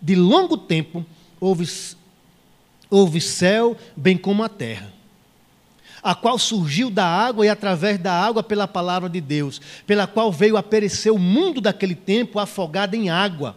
de 0.00 0.14
longo 0.14 0.56
tempo 0.56 1.04
houve, 1.42 1.68
houve 2.88 3.20
céu, 3.20 3.76
bem 3.96 4.16
como 4.16 4.44
a 4.44 4.48
terra 4.48 4.92
a 6.02 6.16
qual 6.16 6.36
surgiu 6.36 6.90
da 6.90 7.06
água 7.06 7.46
e 7.46 7.48
através 7.48 7.96
da 7.96 8.12
água 8.12 8.42
pela 8.42 8.66
palavra 8.66 9.08
de 9.08 9.20
Deus, 9.20 9.60
pela 9.86 10.04
qual 10.04 10.32
veio 10.32 10.56
a 10.56 10.62
perecer 10.62 11.12
o 11.12 11.18
mundo 11.18 11.60
daquele 11.60 11.94
tempo 11.94 12.40
afogado 12.40 12.96
em 12.96 13.08
água. 13.08 13.56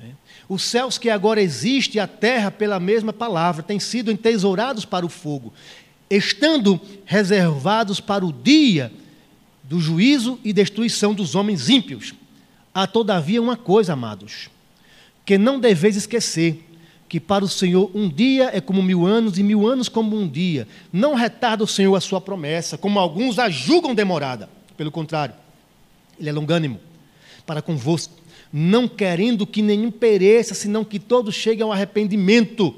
É. 0.00 0.10
Os 0.48 0.62
céus 0.62 0.96
que 0.96 1.10
agora 1.10 1.42
existem 1.42 1.98
e 1.98 2.00
a 2.00 2.06
terra, 2.06 2.52
pela 2.52 2.78
mesma 2.78 3.12
palavra, 3.12 3.64
têm 3.64 3.80
sido 3.80 4.12
entesourados 4.12 4.84
para 4.84 5.04
o 5.04 5.08
fogo, 5.08 5.52
estando 6.08 6.80
reservados 7.04 7.98
para 7.98 8.24
o 8.24 8.32
dia 8.32 8.92
do 9.64 9.80
juízo 9.80 10.38
e 10.44 10.52
destruição 10.52 11.12
dos 11.14 11.34
homens 11.34 11.68
ímpios. 11.68 12.14
Há, 12.72 12.86
todavia, 12.86 13.42
uma 13.42 13.56
coisa, 13.56 13.94
amados, 13.94 14.48
que 15.28 15.36
não 15.36 15.60
deveis 15.60 15.94
esquecer: 15.94 16.64
que 17.06 17.20
para 17.20 17.44
o 17.44 17.48
Senhor 17.48 17.90
um 17.94 18.08
dia 18.08 18.48
é 18.50 18.62
como 18.62 18.82
mil 18.82 19.04
anos 19.04 19.36
e 19.36 19.42
mil 19.42 19.66
anos 19.66 19.86
como 19.86 20.16
um 20.16 20.26
dia. 20.26 20.66
Não 20.90 21.14
retarda 21.14 21.62
o 21.62 21.66
Senhor 21.66 21.94
a 21.94 22.00
sua 22.00 22.18
promessa, 22.18 22.78
como 22.78 22.98
alguns 22.98 23.38
a 23.38 23.50
julgam 23.50 23.94
demorada. 23.94 24.48
Pelo 24.74 24.90
contrário, 24.90 25.34
Ele 26.18 26.30
é 26.30 26.32
longânimo 26.32 26.80
para 27.44 27.60
convosco, 27.60 28.14
não 28.50 28.88
querendo 28.88 29.46
que 29.46 29.60
nenhum 29.60 29.90
pereça, 29.90 30.54
senão 30.54 30.82
que 30.82 30.98
todos 30.98 31.34
cheguem 31.34 31.62
ao 31.62 31.72
arrependimento. 31.72 32.74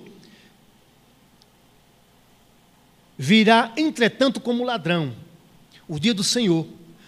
Virá, 3.17 3.73
entretanto, 3.77 4.41
como 4.41 4.65
ladrão, 4.65 5.13
o 5.87 6.01
dia 6.01 6.15
do 6.15 6.25
Senhor, 6.25 6.67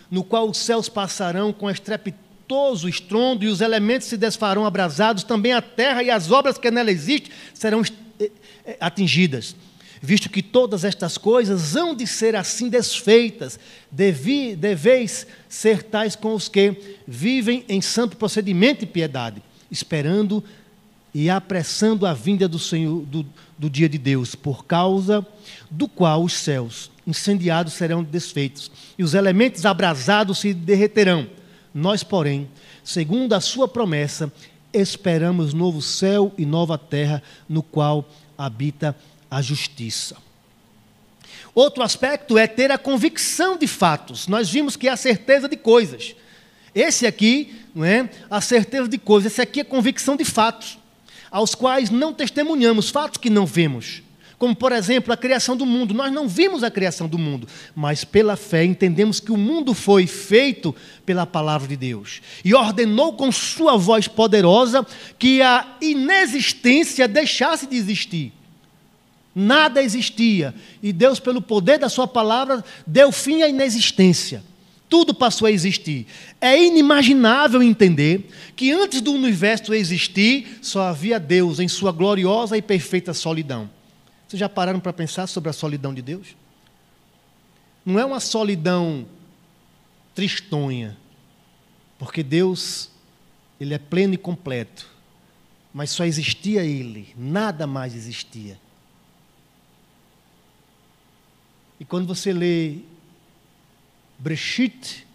no 0.09 0.23
qual 0.23 0.49
os 0.49 0.59
céus 0.59 0.89
passarão 0.89 1.53
com 1.53 1.69
estrepitoso 1.69 2.32
espantoso 2.53 2.89
estrondo, 2.89 3.45
e 3.45 3.49
os 3.49 3.61
elementos 3.61 4.09
se 4.09 4.17
desfarão 4.17 4.67
abrasados, 4.67 5.25
também 5.25 5.53
a 5.53 5.63
terra 5.63 6.03
e 6.03 6.11
as 6.11 6.31
obras 6.31 6.59
que 6.59 6.71
nela 6.71 6.91
existem 6.91 7.33
serão 7.55 7.83
eh, 8.21 8.31
eh, 8.65 8.77
atingidas. 8.79 9.57
Visto 10.01 10.29
que 10.29 10.43
todas 10.43 10.85
estas 10.85 11.17
coisas 11.17 11.77
hão 11.77 11.95
de 11.95 12.07
ser 12.07 12.35
assim 12.35 12.69
desfeitas, 12.69 13.59
devi, 13.91 14.57
deveis 14.57 15.27
ser 15.49 15.83
tais 15.83 16.17
com 16.17 16.35
os 16.35 16.49
que 16.49 16.77
vivem 17.07 17.65
em 17.69 17.81
santo 17.81 18.17
procedimento 18.17 18.85
e 18.85 18.87
piedade, 18.87 19.43
esperando 19.71 20.43
e 21.15 21.31
apressando 21.31 22.05
a 22.05 22.13
vinda 22.13 22.49
do 22.49 22.59
Senhor, 22.59 23.03
do, 23.03 23.25
do 23.57 23.71
dia 23.71 23.89
de 23.89 23.99
Deus, 23.99 24.35
por 24.35 24.67
causa 24.67 25.25
do 25.71 25.87
qual 25.87 26.25
os 26.25 26.33
céus 26.33 26.91
incendiados 27.07 27.75
serão 27.75 28.03
desfeitos, 28.03 28.71
e 28.99 29.05
os 29.05 29.15
elementos 29.15 29.65
abrasados 29.65 30.39
se 30.39 30.53
derreterão 30.53 31.29
nós, 31.75 32.03
porém, 32.03 32.49
segundo 32.85 33.33
a 33.33 33.41
sua 33.41 33.67
promessa, 33.67 34.33
esperamos 34.73 35.55
novo 35.55 35.81
céu 35.81 36.33
e 36.37 36.45
nova 36.45 36.77
terra, 36.77 37.23
no 37.49 37.63
qual 37.63 38.09
habita 38.37 38.97
a 39.31 39.41
justiça. 39.41 40.17
Outro 41.55 41.83
aspecto 41.83 42.39
é 42.39 42.47
ter 42.47 42.71
a 42.71 42.79
convicção 42.79 43.59
de 43.59 43.67
fatos. 43.67 44.27
Nós 44.27 44.49
vimos 44.49 44.77
que 44.77 44.89
é 44.89 44.91
a 44.91 44.97
certeza 44.97 45.49
de 45.49 45.57
coisas. 45.57 46.15
Esse 46.75 47.07
aqui, 47.07 47.55
não 47.75 47.85
é? 47.85 48.09
A 48.31 48.41
certeza 48.41 48.89
de 48.89 48.97
coisas. 48.99 49.33
Esse 49.33 49.43
aqui 49.43 49.61
é 49.61 49.63
a 49.63 49.67
convicção 49.67 50.17
de 50.17 50.25
fatos, 50.25 50.79
aos 51.31 51.55
quais 51.55 51.91
não 51.91 52.13
testemunhamos, 52.13 52.89
fatos 52.89 53.19
que 53.19 53.29
não 53.29 53.45
vemos 53.45 54.03
como 54.43 54.57
por 54.57 54.73
exemplo 54.73 55.13
a 55.13 55.17
criação 55.17 55.57
do 55.57 55.65
mundo. 55.65 55.95
Nós 55.95 56.13
não 56.13 56.27
vimos 56.27 56.65
a 56.65 56.71
criação 56.71 57.07
do 57.07 57.17
mundo, 57.17 57.47
mas 57.77 58.03
pela 58.03 58.35
fé 58.35 58.65
entendemos 58.65 59.21
que 59.21 59.31
o 59.31 59.37
mundo 59.37 59.73
foi 59.73 60.05
feito 60.05 60.75
pela 61.07 61.25
palavra 61.25 61.69
de 61.69 61.77
Deus 61.77 62.21
e 62.45 62.53
ordenou 62.53 63.13
com 63.13 63.31
sua 63.31 63.77
voz 63.77 64.09
poderosa 64.09 64.85
que 65.17 65.41
a 65.41 65.77
inexistência 65.81 67.07
deixasse 67.07 67.69
de 67.69 67.77
existir. 67.77 68.33
Nada 69.33 69.81
existia 69.81 70.53
e 70.83 70.93
Deus, 70.93 71.21
pelo 71.21 71.41
poder 71.41 71.79
da 71.79 71.89
Sua 71.89 72.09
palavra, 72.09 72.65
deu 72.85 73.13
fim 73.13 73.43
à 73.43 73.49
inexistência. 73.49 74.43
Tudo 74.89 75.15
passou 75.15 75.47
a 75.47 75.53
existir. 75.53 76.05
É 76.41 76.61
inimaginável 76.61 77.63
entender 77.63 78.29
que 78.57 78.73
antes 78.73 79.01
do 79.01 79.13
universo 79.13 79.73
existir, 79.73 80.59
só 80.61 80.83
havia 80.83 81.21
Deus 81.21 81.61
em 81.61 81.69
Sua 81.69 81.93
gloriosa 81.93 82.59
e 82.59 82.61
perfeita 82.61 83.15
solidão. 83.15 83.71
Vocês 84.33 84.41
já 84.41 84.49
pararam 84.49 84.81
para 84.81 84.95
pensar 84.95 85.27
sobre 85.27 85.51
a 85.51 85.53
solidão 85.53 85.93
de 85.93 86.01
Deus? 86.01 86.35
Não 87.85 87.99
é 87.99 88.05
uma 88.07 88.19
solidão 88.19 89.07
tristonha, 90.15 90.97
porque 91.99 92.23
Deus, 92.23 92.91
Ele 93.61 93.75
é 93.75 93.79
pleno 93.79 94.15
e 94.15 94.17
completo, 94.17 94.89
mas 95.71 95.91
só 95.91 96.07
existia 96.07 96.65
Ele, 96.65 97.15
nada 97.15 97.67
mais 97.67 97.95
existia. 97.95 98.59
E 101.79 101.85
quando 101.85 102.07
você 102.07 102.33
lê 102.33 102.79
Brechit, 104.19 105.07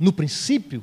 no 0.00 0.12
princípio, 0.12 0.82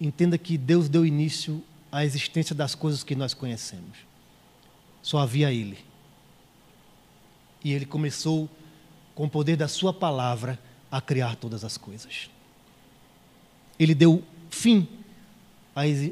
entenda 0.00 0.36
que 0.36 0.58
Deus 0.58 0.88
deu 0.88 1.06
início 1.06 1.62
à 1.92 2.04
existência 2.04 2.52
das 2.52 2.74
coisas 2.74 3.04
que 3.04 3.14
nós 3.14 3.32
conhecemos. 3.32 3.96
Só 5.00 5.18
havia 5.18 5.52
Ele. 5.52 5.88
E 7.62 7.72
ele 7.72 7.84
começou, 7.84 8.48
com 9.14 9.24
o 9.26 9.30
poder 9.30 9.56
da 9.56 9.68
sua 9.68 9.92
palavra, 9.92 10.58
a 10.90 11.00
criar 11.00 11.36
todas 11.36 11.64
as 11.64 11.76
coisas. 11.76 12.30
Ele 13.78 13.94
deu 13.94 14.22
fim 14.50 14.88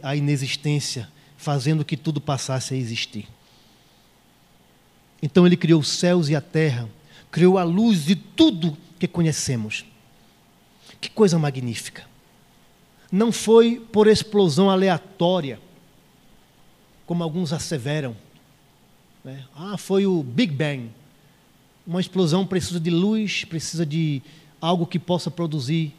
à 0.03 0.15
inexistência, 0.15 1.09
fazendo 1.37 1.85
que 1.85 1.97
tudo 1.97 2.21
passasse 2.21 2.75
a 2.75 2.77
existir. 2.77 3.29
Então 5.23 5.47
ele 5.47 5.57
criou 5.57 5.81
os 5.81 5.89
céus 5.89 6.29
e 6.29 6.37
a 6.37 6.41
terra, 6.41 6.89
criou 7.31 7.59
a 7.59 7.65
luz 7.65 8.05
de 8.05 8.15
tudo 8.15 8.77
que 8.99 9.09
conhecemos. 9.09 9.85
Que 11.01 11.11
coisa 11.11 11.39
magnífica. 11.39 12.07
Não 13.11 13.33
foi 13.33 13.81
por 13.81 14.07
explosão 14.07 14.71
aleatória, 14.71 15.61
como 17.07 17.23
alguns 17.23 17.53
asseveram. 17.53 18.17
Né? 19.25 19.45
Ah, 19.55 19.77
foi 19.77 20.07
o 20.07 20.23
Big 20.23 20.53
Bang 20.53 20.91
uma 21.89 22.03
explosão 22.03 22.47
precisa 22.47 22.79
de 22.79 22.91
luz, 22.91 23.45
precisa 23.47 23.87
de 23.87 24.21
algo 24.61 24.87
que 24.87 24.99
possa 24.99 25.31
produzir 25.31 25.95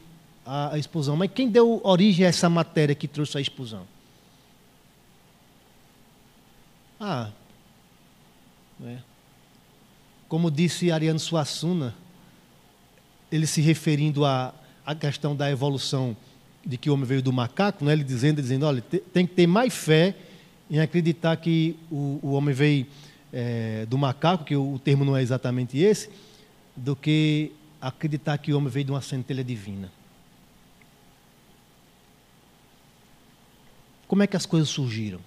a, 0.45 0.75
a 0.75 0.77
explosão. 0.77 1.17
Mas 1.17 1.31
quem 1.33 1.49
deu 1.49 1.81
origem 1.83 2.23
a 2.27 2.29
essa 2.29 2.47
matéria 2.47 2.93
que 2.93 3.07
trouxe 3.07 3.39
a 3.39 3.41
explosão? 3.41 3.87
Ah, 6.99 7.31
é. 8.85 8.97
como 10.27 10.51
disse 10.51 10.91
Ariano 10.91 11.17
Suassuna, 11.19 11.95
ele 13.31 13.47
se 13.47 13.59
referindo 13.59 14.25
à, 14.25 14.53
à 14.85 14.93
questão 14.93 15.35
da 15.35 15.49
evolução 15.49 16.15
de 16.63 16.77
que 16.77 16.89
o 16.89 16.93
homem 16.93 17.05
veio 17.05 17.21
do 17.23 17.33
macaco, 17.33 17.83
né? 17.83 17.93
ele 17.93 18.03
dizendo, 18.03 18.39
dizendo, 18.41 18.67
olha, 18.67 18.81
tem 18.81 19.25
que 19.25 19.33
ter 19.33 19.47
mais 19.47 19.73
fé 19.73 20.15
em 20.69 20.79
acreditar 20.79 21.35
que 21.37 21.75
o, 21.89 22.19
o 22.21 22.31
homem 22.33 22.53
veio 22.53 22.85
é, 23.31 23.85
do 23.85 23.97
macaco, 23.97 24.43
que 24.43 24.55
o, 24.55 24.79
termo 24.79 25.05
não 25.05 25.15
é 25.15 25.21
exatamente 25.21 25.77
esse, 25.77 26.09
do 26.75 26.95
que 26.95 27.51
acreditar 27.81 28.37
que 28.37 28.53
o 28.53 28.57
homem 28.57 28.69
veio 28.69 28.85
de 28.85 28.91
uma 28.91 29.01
centelha 29.01 29.43
divina. 29.43 29.91
Como 34.07 34.23
é 34.23 34.27
que 34.27 34.35
as 34.35 34.45
coisas 34.45 34.69
surgiram? 34.69 35.19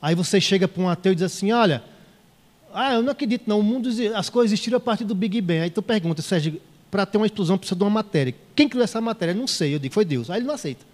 Aí 0.00 0.14
você 0.14 0.40
chega 0.40 0.66
para 0.66 0.82
um 0.82 0.88
ateu 0.88 1.12
e 1.12 1.14
diz 1.14 1.24
assim: 1.24 1.52
Olha, 1.52 1.84
ah, 2.72 2.94
eu 2.94 3.02
não 3.02 3.12
acredito, 3.12 3.44
não. 3.46 3.60
O 3.60 3.62
mundo, 3.62 3.88
as 4.16 4.30
coisas 4.30 4.50
existiram 4.52 4.78
a 4.78 4.80
partir 4.80 5.04
do 5.04 5.14
Big 5.14 5.40
Bang. 5.40 5.60
Aí 5.60 5.70
tu 5.70 5.82
pergunta, 5.82 6.22
Sérgio, 6.22 6.60
para 6.90 7.04
ter 7.04 7.18
uma 7.18 7.26
explosão 7.26 7.58
precisa 7.58 7.76
de 7.76 7.84
uma 7.84 7.90
matéria. 7.90 8.34
Quem 8.56 8.68
criou 8.68 8.82
essa 8.82 9.00
matéria? 9.00 9.34
Não 9.34 9.46
sei. 9.46 9.74
Eu 9.74 9.78
digo, 9.78 9.92
foi 9.92 10.04
Deus. 10.04 10.30
Aí 10.30 10.38
ele 10.38 10.46
não 10.46 10.54
aceita. 10.54 10.91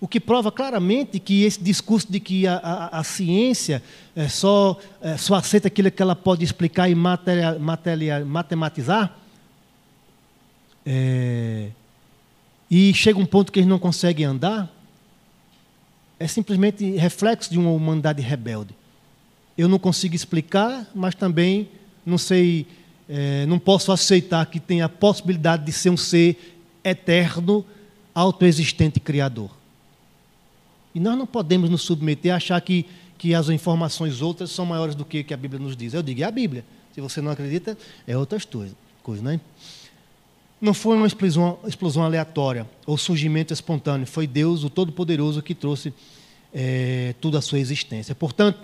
O 0.00 0.08
que 0.08 0.18
prova 0.18 0.50
claramente 0.50 1.20
que 1.20 1.44
esse 1.44 1.62
discurso 1.62 2.10
de 2.10 2.18
que 2.18 2.46
a, 2.46 2.56
a, 2.56 3.00
a 3.00 3.04
ciência 3.04 3.82
é 4.16 4.28
só, 4.28 4.78
é, 5.02 5.18
só 5.18 5.34
aceita 5.34 5.68
aquilo 5.68 5.90
que 5.90 6.00
ela 6.00 6.16
pode 6.16 6.42
explicar 6.42 6.88
e 6.88 6.94
matematizar, 6.94 9.14
é, 10.86 11.68
e 12.70 12.94
chega 12.94 13.18
um 13.18 13.26
ponto 13.26 13.52
que 13.52 13.58
eles 13.58 13.68
não 13.68 13.78
conseguem 13.78 14.24
andar, 14.24 14.74
é 16.18 16.26
simplesmente 16.26 16.96
reflexo 16.96 17.50
de 17.50 17.58
uma 17.58 17.70
humanidade 17.70 18.22
rebelde. 18.22 18.74
Eu 19.56 19.68
não 19.68 19.78
consigo 19.78 20.14
explicar, 20.14 20.86
mas 20.94 21.14
também 21.14 21.68
não 22.06 22.16
sei, 22.16 22.66
é, 23.06 23.44
não 23.44 23.58
posso 23.58 23.92
aceitar 23.92 24.46
que 24.46 24.58
tenha 24.58 24.86
a 24.86 24.88
possibilidade 24.88 25.66
de 25.66 25.72
ser 25.72 25.90
um 25.90 25.96
ser 25.96 26.56
eterno, 26.82 27.66
autoexistente 28.14 28.98
criador. 28.98 29.59
E 30.94 31.00
nós 31.00 31.16
não 31.16 31.26
podemos 31.26 31.70
nos 31.70 31.82
submeter 31.82 32.32
a 32.32 32.36
achar 32.36 32.60
que, 32.60 32.86
que 33.16 33.34
as 33.34 33.48
informações 33.48 34.20
outras 34.20 34.50
são 34.50 34.66
maiores 34.66 34.94
do 34.94 35.04
que, 35.04 35.22
que 35.22 35.34
a 35.34 35.36
Bíblia 35.36 35.60
nos 35.60 35.76
diz. 35.76 35.94
Eu 35.94 36.02
digo, 36.02 36.22
é 36.22 36.24
a 36.24 36.30
Bíblia. 36.30 36.64
Se 36.94 37.00
você 37.00 37.20
não 37.20 37.30
acredita, 37.30 37.78
é 38.06 38.16
outras 38.16 38.44
coisas, 38.44 38.74
coisa, 39.02 39.22
né? 39.22 39.40
Não 40.60 40.74
foi 40.74 40.96
uma 40.96 41.06
explosão, 41.06 41.58
explosão 41.66 42.02
aleatória 42.02 42.68
ou 42.84 42.98
surgimento 42.98 43.52
espontâneo. 43.52 44.06
Foi 44.06 44.26
Deus, 44.26 44.62
o 44.62 44.68
Todo-Poderoso, 44.68 45.40
que 45.40 45.54
trouxe 45.54 45.94
é, 46.52 47.14
tudo 47.20 47.38
a 47.38 47.40
sua 47.40 47.58
existência. 47.58 48.14
Portanto, 48.14 48.58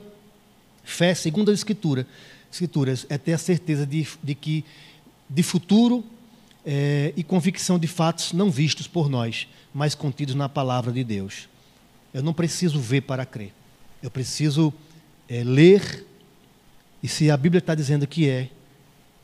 fé, 0.84 1.14
segundo 1.14 1.50
as 1.50 1.58
Escritura, 1.58 2.06
Escrituras, 2.52 3.06
é 3.08 3.16
ter 3.16 3.32
a 3.32 3.38
certeza 3.38 3.86
de, 3.86 4.06
de 4.22 4.34
que 4.34 4.64
de 5.28 5.42
futuro 5.42 6.04
é, 6.64 7.12
e 7.16 7.22
convicção 7.22 7.78
de 7.78 7.86
fatos 7.86 8.32
não 8.32 8.50
vistos 8.50 8.86
por 8.86 9.08
nós, 9.08 9.48
mas 9.72 9.94
contidos 9.94 10.34
na 10.34 10.48
palavra 10.48 10.92
de 10.92 11.02
Deus. 11.02 11.48
Eu 12.16 12.22
não 12.22 12.32
preciso 12.32 12.80
ver 12.80 13.02
para 13.02 13.26
crer. 13.26 13.52
Eu 14.02 14.10
preciso 14.10 14.72
é, 15.28 15.44
ler, 15.44 16.06
e 17.02 17.08
se 17.08 17.30
a 17.30 17.36
Bíblia 17.36 17.58
está 17.58 17.74
dizendo 17.74 18.06
que 18.06 18.26
é, 18.26 18.48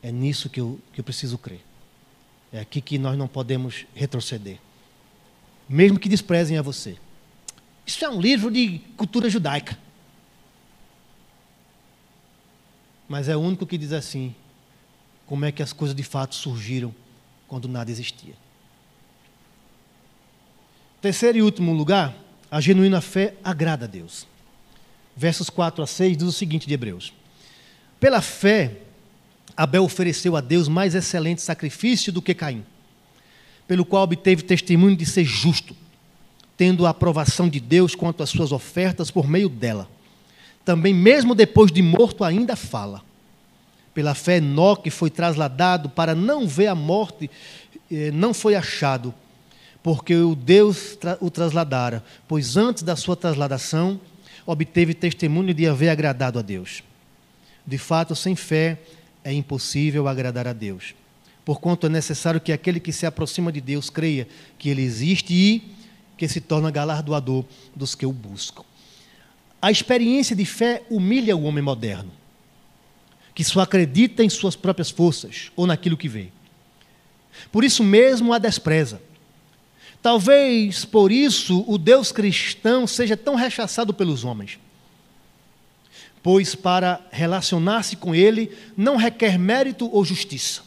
é 0.03 0.13
nisso 0.13 0.51
que 0.51 0.61
eu, 0.61 0.79
que 0.93 1.01
eu 1.01 1.05
preciso 1.05 1.39
crer. 1.39 1.63
É 2.53 2.61
aqui 2.61 2.83
que 2.83 2.99
nós 2.99 3.17
não 3.17 3.27
podemos 3.27 3.87
retroceder. 3.95 4.59
Mesmo 5.67 5.99
que 5.99 6.07
desprezem 6.07 6.59
a 6.59 6.63
você. 6.63 6.99
Isso 7.87 8.05
é 8.05 8.11
um 8.11 8.21
livro 8.21 8.51
de 8.51 8.81
cultura 8.95 9.31
judaica. 9.31 9.79
Mas 13.09 13.27
é 13.27 13.35
o 13.35 13.41
único 13.41 13.67
que 13.67 13.79
diz 13.79 13.93
assim: 13.93 14.35
como 15.25 15.47
é 15.47 15.51
que 15.51 15.63
as 15.63 15.73
coisas 15.73 15.97
de 15.97 16.03
fato 16.03 16.35
surgiram 16.35 16.95
quando 17.49 17.69
nada 17.69 17.91
existia. 17.91 18.35
Terceiro 21.01 21.39
e 21.39 21.43
último 21.43 21.73
lugar, 21.73 22.15
a 22.53 22.61
genuína 22.61 23.01
fé 23.01 23.33
agrada 23.43 23.87
a 23.87 23.89
Deus. 23.89 24.27
Versos 25.17 25.49
4 25.49 25.83
a 25.83 25.87
6 25.87 26.19
diz 26.19 26.27
o 26.27 26.33
seguinte 26.33 26.69
de 26.69 26.75
Hebreus: 26.75 27.11
Pela 27.99 28.21
fé, 28.21 28.77
Abel 29.57 29.83
ofereceu 29.83 30.37
a 30.37 30.43
Deus 30.43 30.69
mais 30.69 30.95
excelente 30.95 31.41
sacrifício 31.41 32.13
do 32.13 32.21
que 32.21 32.35
Caim, 32.35 32.63
pelo 33.67 33.87
qual 33.87 34.03
obteve 34.03 34.43
testemunho 34.43 34.95
de 34.95 35.07
ser 35.07 35.25
justo, 35.25 35.75
tendo 36.55 36.85
a 36.85 36.91
aprovação 36.91 37.49
de 37.49 37.59
Deus 37.59 37.95
quanto 37.95 38.23
às 38.23 38.29
suas 38.29 38.53
ofertas 38.53 39.11
por 39.11 39.27
meio 39.27 39.49
dela. 39.49 39.89
Também, 40.63 40.93
mesmo 40.93 41.35
depois 41.35 41.73
de 41.73 41.81
morto, 41.81 42.23
ainda 42.23 42.55
fala. 42.55 43.03
Pela 43.95 44.15
fé, 44.15 44.37
Enoque 44.37 44.91
foi 44.91 45.09
trasladado 45.09 45.89
para 45.89 46.15
não 46.15 46.47
ver 46.47 46.67
a 46.67 46.75
morte, 46.75 47.31
eh, 47.91 48.11
não 48.11 48.35
foi 48.35 48.55
achado, 48.55 49.13
porque 49.83 50.15
o 50.15 50.35
Deus 50.35 50.99
o 51.21 51.31
trasladara, 51.31 52.05
pois 52.29 52.57
antes 52.57 52.83
da 52.83 52.97
sua 52.97 53.17
trasladação 53.17 54.01
obteve 54.47 54.95
testemunho 54.95 55.53
de 55.53 55.67
haver 55.67 55.89
agradado 55.89 56.39
a 56.39 56.43
Deus. 56.43 56.83
De 57.67 57.79
fato, 57.79 58.15
sem 58.15 58.35
fé 58.37 58.79
é 59.25 59.33
impossível 59.33 60.09
agradar 60.09 60.47
a 60.47 60.53
Deus, 60.53 60.95
porquanto 61.45 61.87
é 61.87 61.91
necessário 61.91 62.41
que 62.41 62.53
aquele 62.53 62.81
que 62.81 62.93
se 62.93 63.07
aproxima 63.07 63.53
de 63.53 63.61
Deus 63.61 63.89
creia 63.91 64.27
que 64.59 64.69
Ele 64.69 64.83
existe 64.83 65.33
e 65.33 65.75
que 66.17 66.29
se 66.29 66.41
torna 66.41 66.71
galardoador 66.71 67.45
dos 67.75 67.95
que 67.95 68.07
o 68.07 68.13
buscam. 68.13 68.65
A 69.61 69.71
experiência 69.71 70.35
de 70.35 70.45
fé 70.45 70.83
humilha 70.91 71.37
o 71.37 71.45
homem 71.45 71.63
moderno 71.63 72.11
que 73.35 73.45
só 73.45 73.61
acredita 73.61 74.23
em 74.23 74.29
suas 74.29 74.57
próprias 74.57 74.91
forças 74.91 75.51
ou 75.57 75.67
naquilo 75.67 75.97
que 75.97 76.09
vê. 76.09 76.29
Por 77.51 77.65
isso 77.65 77.83
mesmo 77.83 78.33
a 78.33 78.39
despreza. 78.39 79.01
Talvez 80.03 80.85
por 80.85 81.13
isso 81.13 81.65
o 81.69 81.79
Deus 81.79 82.11
cristão 82.11 82.89
seja 82.89 83.17
tão 83.17 83.37
rechaçado 83.37 83.95
pelos 83.95 84.25
homens. 84.25 84.59
Pois 86.21 86.57
para 86.57 87.01
relacionar-se 87.13 87.97
com 87.97 88.13
Ele 88.13 88.57
não 88.77 88.97
requer 88.97 89.39
mérito 89.39 89.89
ou 89.93 90.05
justiça. 90.05 90.63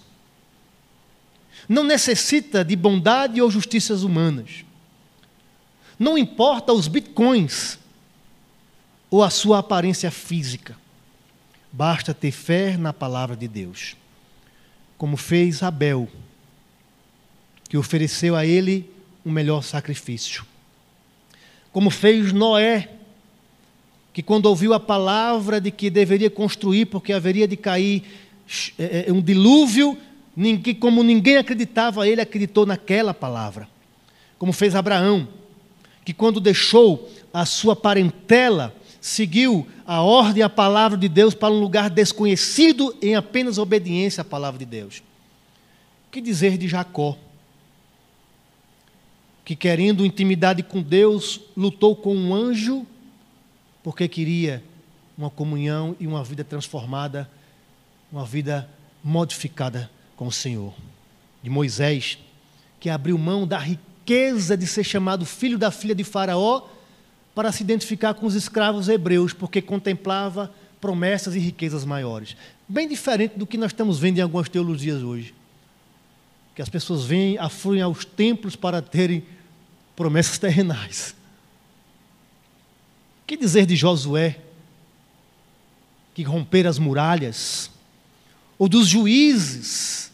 Não 1.67 1.83
necessita 1.83 2.63
de 2.63 2.75
bondade 2.75 3.41
ou 3.41 3.51
justiças 3.51 4.03
humanas. 4.03 4.63
Não 5.99 6.17
importa 6.17 6.71
os 6.71 6.87
bitcoins 6.87 7.77
ou 9.09 9.21
a 9.21 9.29
sua 9.29 9.59
aparência 9.59 10.11
física. 10.11 10.77
Basta 11.71 12.13
ter 12.13 12.31
fé 12.31 12.77
na 12.77 12.93
palavra 12.93 13.35
de 13.35 13.47
Deus. 13.47 13.97
Como 14.97 15.17
fez 15.17 15.61
Abel, 15.61 16.07
que 17.67 17.77
ofereceu 17.77 18.35
a 18.35 18.45
ele 18.45 18.94
um 19.25 19.31
melhor 19.31 19.63
sacrifício. 19.63 20.45
Como 21.71 21.89
fez 21.89 22.31
Noé, 22.31 22.89
que 24.13 24.21
quando 24.23 24.45
ouviu 24.45 24.73
a 24.73 24.79
palavra 24.79 25.59
de 25.59 25.71
que 25.71 25.89
deveria 25.89 26.29
construir, 26.29 26.85
porque 26.85 27.11
haveria 27.11 27.47
de 27.47 27.57
cair 27.57 28.03
é, 28.77 29.05
é, 29.07 29.11
um 29.11 29.21
dilúvio, 29.21 29.97
como 30.79 31.03
ninguém 31.03 31.37
acreditava, 31.37 32.07
ele 32.07 32.21
acreditou 32.21 32.65
naquela 32.65 33.13
palavra. 33.13 33.67
Como 34.37 34.53
fez 34.53 34.75
Abraão, 34.75 35.27
que 36.05 36.13
quando 36.13 36.39
deixou 36.39 37.09
a 37.33 37.45
sua 37.45 37.75
parentela, 37.75 38.73
seguiu 39.01 39.67
a 39.85 40.01
ordem 40.01 40.39
e 40.39 40.43
a 40.43 40.49
palavra 40.49 40.97
de 40.97 41.09
Deus 41.09 41.33
para 41.33 41.53
um 41.53 41.59
lugar 41.59 41.89
desconhecido 41.89 42.95
em 43.01 43.15
apenas 43.15 43.57
obediência 43.57 44.21
à 44.21 44.25
palavra 44.25 44.59
de 44.59 44.65
Deus. 44.65 44.99
O 46.07 46.11
que 46.11 46.21
dizer 46.21 46.57
de 46.57 46.67
Jacó? 46.67 47.17
Que 49.45 49.55
querendo 49.55 50.05
intimidade 50.05 50.63
com 50.63 50.81
Deus, 50.81 51.39
lutou 51.55 51.95
com 51.95 52.15
um 52.15 52.33
anjo 52.33 52.85
porque 53.85 54.07
queria 54.07 54.63
uma 55.15 55.29
comunhão 55.29 55.95
e 55.99 56.07
uma 56.07 56.23
vida 56.23 56.43
transformada, 56.43 57.29
uma 58.11 58.25
vida 58.25 58.67
modificada 59.03 59.91
com 60.15 60.25
o 60.25 60.31
Senhor. 60.31 60.73
De 61.43 61.51
Moisés, 61.51 62.17
que 62.79 62.89
abriu 62.89 63.15
mão 63.15 63.45
da 63.45 63.59
riqueza 63.59 64.57
de 64.57 64.65
ser 64.65 64.83
chamado 64.83 65.23
filho 65.23 65.59
da 65.59 65.69
filha 65.69 65.93
de 65.93 66.03
Faraó 66.03 66.63
para 67.35 67.51
se 67.51 67.61
identificar 67.61 68.15
com 68.15 68.25
os 68.25 68.33
escravos 68.33 68.89
hebreus, 68.89 69.33
porque 69.33 69.61
contemplava 69.61 70.51
promessas 70.81 71.35
e 71.35 71.39
riquezas 71.39 71.85
maiores. 71.85 72.35
Bem 72.67 72.87
diferente 72.87 73.37
do 73.37 73.45
que 73.45 73.55
nós 73.55 73.71
estamos 73.71 73.99
vendo 73.99 74.17
em 74.17 74.21
algumas 74.21 74.49
teologias 74.49 75.03
hoje. 75.03 75.35
Que 76.55 76.61
as 76.63 76.69
pessoas 76.69 77.05
vêm, 77.05 77.37
afluem 77.37 77.83
aos 77.83 78.03
templos 78.03 78.55
para 78.55 78.81
terem 78.81 79.23
promessas 79.95 80.37
terrenais. 80.37 81.15
Que 83.25 83.37
dizer 83.37 83.65
de 83.65 83.75
Josué, 83.75 84.39
que 86.13 86.23
romper 86.23 86.67
as 86.67 86.77
muralhas? 86.77 87.71
Ou 88.57 88.69
dos 88.69 88.87
juízes, 88.87 90.11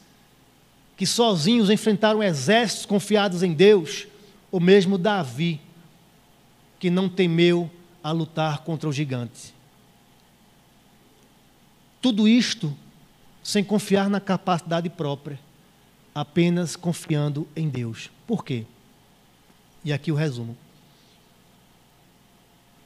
que 0.95 1.05
sozinhos 1.05 1.69
enfrentaram 1.69 2.23
exércitos 2.23 2.85
confiados 2.85 3.43
em 3.43 3.53
Deus? 3.53 4.07
Ou 4.51 4.59
mesmo 4.59 4.97
Davi, 4.97 5.59
que 6.79 6.89
não 6.89 7.07
temeu 7.07 7.69
a 8.03 8.11
lutar 8.11 8.59
contra 8.59 8.89
o 8.89 8.93
gigante. 8.93 9.53
Tudo 12.01 12.27
isto 12.27 12.75
sem 13.43 13.63
confiar 13.63 14.09
na 14.09 14.19
capacidade 14.19 14.89
própria, 14.89 15.39
apenas 16.13 16.75
confiando 16.75 17.47
em 17.55 17.69
Deus. 17.69 18.09
Por 18.25 18.43
quê? 18.43 18.65
E 19.83 19.91
aqui 19.91 20.11
o 20.11 20.15
resumo. 20.15 20.55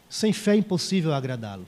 Sem 0.09 0.31
fé 0.31 0.53
é 0.53 0.57
impossível 0.57 1.13
agradá-lo. 1.13 1.67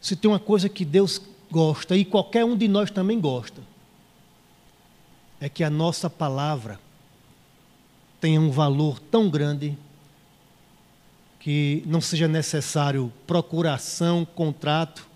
Se 0.00 0.14
tem 0.14 0.30
uma 0.30 0.38
coisa 0.38 0.68
que 0.68 0.84
Deus 0.84 1.20
gosta, 1.50 1.96
e 1.96 2.04
qualquer 2.04 2.44
um 2.44 2.56
de 2.56 2.68
nós 2.68 2.90
também 2.90 3.20
gosta, 3.20 3.60
é 5.40 5.48
que 5.48 5.64
a 5.64 5.70
nossa 5.70 6.08
palavra 6.08 6.78
tenha 8.20 8.40
um 8.40 8.50
valor 8.50 9.00
tão 9.00 9.28
grande 9.28 9.76
que 11.40 11.82
não 11.86 12.00
seja 12.00 12.26
necessário 12.26 13.12
procuração, 13.26 14.24
contrato 14.24 15.08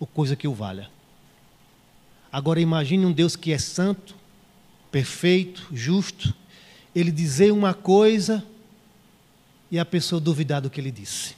ou 0.00 0.06
coisa 0.06 0.34
que 0.34 0.48
o 0.48 0.54
valha. 0.54 0.90
Agora 2.32 2.60
imagine 2.60 3.04
um 3.04 3.12
Deus 3.12 3.36
que 3.36 3.52
é 3.52 3.58
santo, 3.58 4.16
perfeito, 4.92 5.66
justo, 5.72 6.34
ele 6.94 7.10
dizer 7.10 7.50
uma 7.50 7.72
coisa 7.72 8.44
e 9.70 9.78
a 9.78 9.84
pessoa 9.86 10.20
duvidar 10.20 10.60
do 10.60 10.68
que 10.68 10.78
ele 10.78 10.90
disse. 10.90 11.34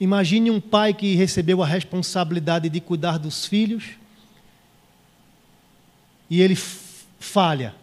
Imagine 0.00 0.50
um 0.50 0.60
pai 0.60 0.94
que 0.94 1.14
recebeu 1.14 1.62
a 1.62 1.66
responsabilidade 1.66 2.70
de 2.70 2.80
cuidar 2.80 3.18
dos 3.18 3.44
filhos 3.44 3.90
e 6.30 6.40
ele 6.40 6.56
falha. 6.56 7.74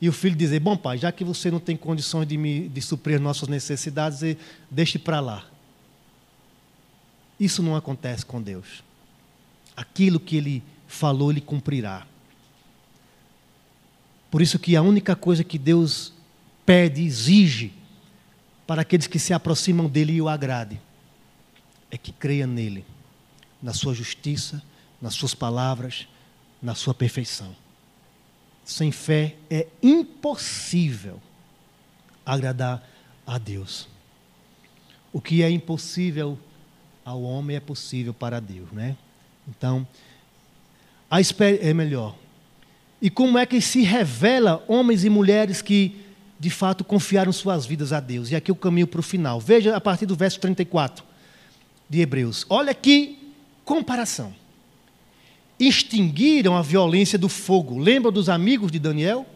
E 0.00 0.08
o 0.08 0.12
filho 0.12 0.36
dizer: 0.36 0.60
Bom, 0.60 0.76
pai, 0.76 0.98
já 0.98 1.10
que 1.10 1.24
você 1.24 1.50
não 1.50 1.60
tem 1.60 1.76
condições 1.76 2.26
de, 2.26 2.36
me, 2.36 2.68
de 2.68 2.82
suprir 2.82 3.20
nossas 3.20 3.48
necessidades, 3.48 4.36
deixe 4.70 4.98
para 4.98 5.20
lá. 5.20 5.46
Isso 7.38 7.62
não 7.62 7.76
acontece 7.76 8.26
com 8.26 8.42
Deus. 8.42 8.87
Aquilo 9.78 10.18
que 10.18 10.36
ele 10.36 10.60
falou, 10.88 11.30
ele 11.30 11.40
cumprirá. 11.40 12.04
Por 14.28 14.42
isso 14.42 14.58
que 14.58 14.74
a 14.74 14.82
única 14.82 15.14
coisa 15.14 15.44
que 15.44 15.56
Deus 15.56 16.12
pede, 16.66 17.00
exige, 17.00 17.72
para 18.66 18.82
aqueles 18.82 19.06
que 19.06 19.20
se 19.20 19.32
aproximam 19.32 19.88
dele 19.88 20.14
e 20.14 20.20
o 20.20 20.28
agrade, 20.28 20.80
é 21.92 21.96
que 21.96 22.10
creia 22.10 22.44
nele, 22.44 22.84
na 23.62 23.72
sua 23.72 23.94
justiça, 23.94 24.60
nas 25.00 25.14
suas 25.14 25.32
palavras, 25.32 26.08
na 26.60 26.74
sua 26.74 26.92
perfeição. 26.92 27.54
Sem 28.64 28.90
fé 28.90 29.36
é 29.48 29.68
impossível 29.80 31.22
agradar 32.26 32.84
a 33.24 33.38
Deus. 33.38 33.88
O 35.12 35.20
que 35.20 35.40
é 35.40 35.48
impossível 35.48 36.36
ao 37.04 37.22
homem 37.22 37.56
é 37.56 37.60
possível 37.60 38.12
para 38.12 38.40
Deus, 38.40 38.72
né? 38.72 38.96
Então, 39.48 39.86
a 41.10 41.18
é 41.20 41.72
melhor. 41.72 42.14
E 43.00 43.08
como 43.08 43.38
é 43.38 43.46
que 43.46 43.60
se 43.60 43.82
revela 43.82 44.64
homens 44.68 45.04
e 45.04 45.10
mulheres 45.10 45.62
que 45.62 46.04
de 46.38 46.50
fato 46.50 46.84
confiaram 46.84 47.32
suas 47.32 47.64
vidas 47.64 47.92
a 47.92 48.00
Deus? 48.00 48.30
E 48.30 48.36
aqui 48.36 48.52
o 48.52 48.56
caminho 48.56 48.86
para 48.86 49.00
o 49.00 49.02
final. 49.02 49.40
Veja 49.40 49.74
a 49.74 49.80
partir 49.80 50.04
do 50.04 50.16
verso 50.16 50.40
34 50.40 51.04
de 51.88 52.00
Hebreus. 52.00 52.44
Olha 52.50 52.74
que 52.74 53.32
comparação. 53.64 54.34
Extinguiram 55.58 56.56
a 56.56 56.62
violência 56.62 57.18
do 57.18 57.28
fogo. 57.28 57.78
Lembra 57.78 58.10
dos 58.10 58.28
amigos 58.28 58.70
de 58.70 58.78
Daniel? 58.78 59.26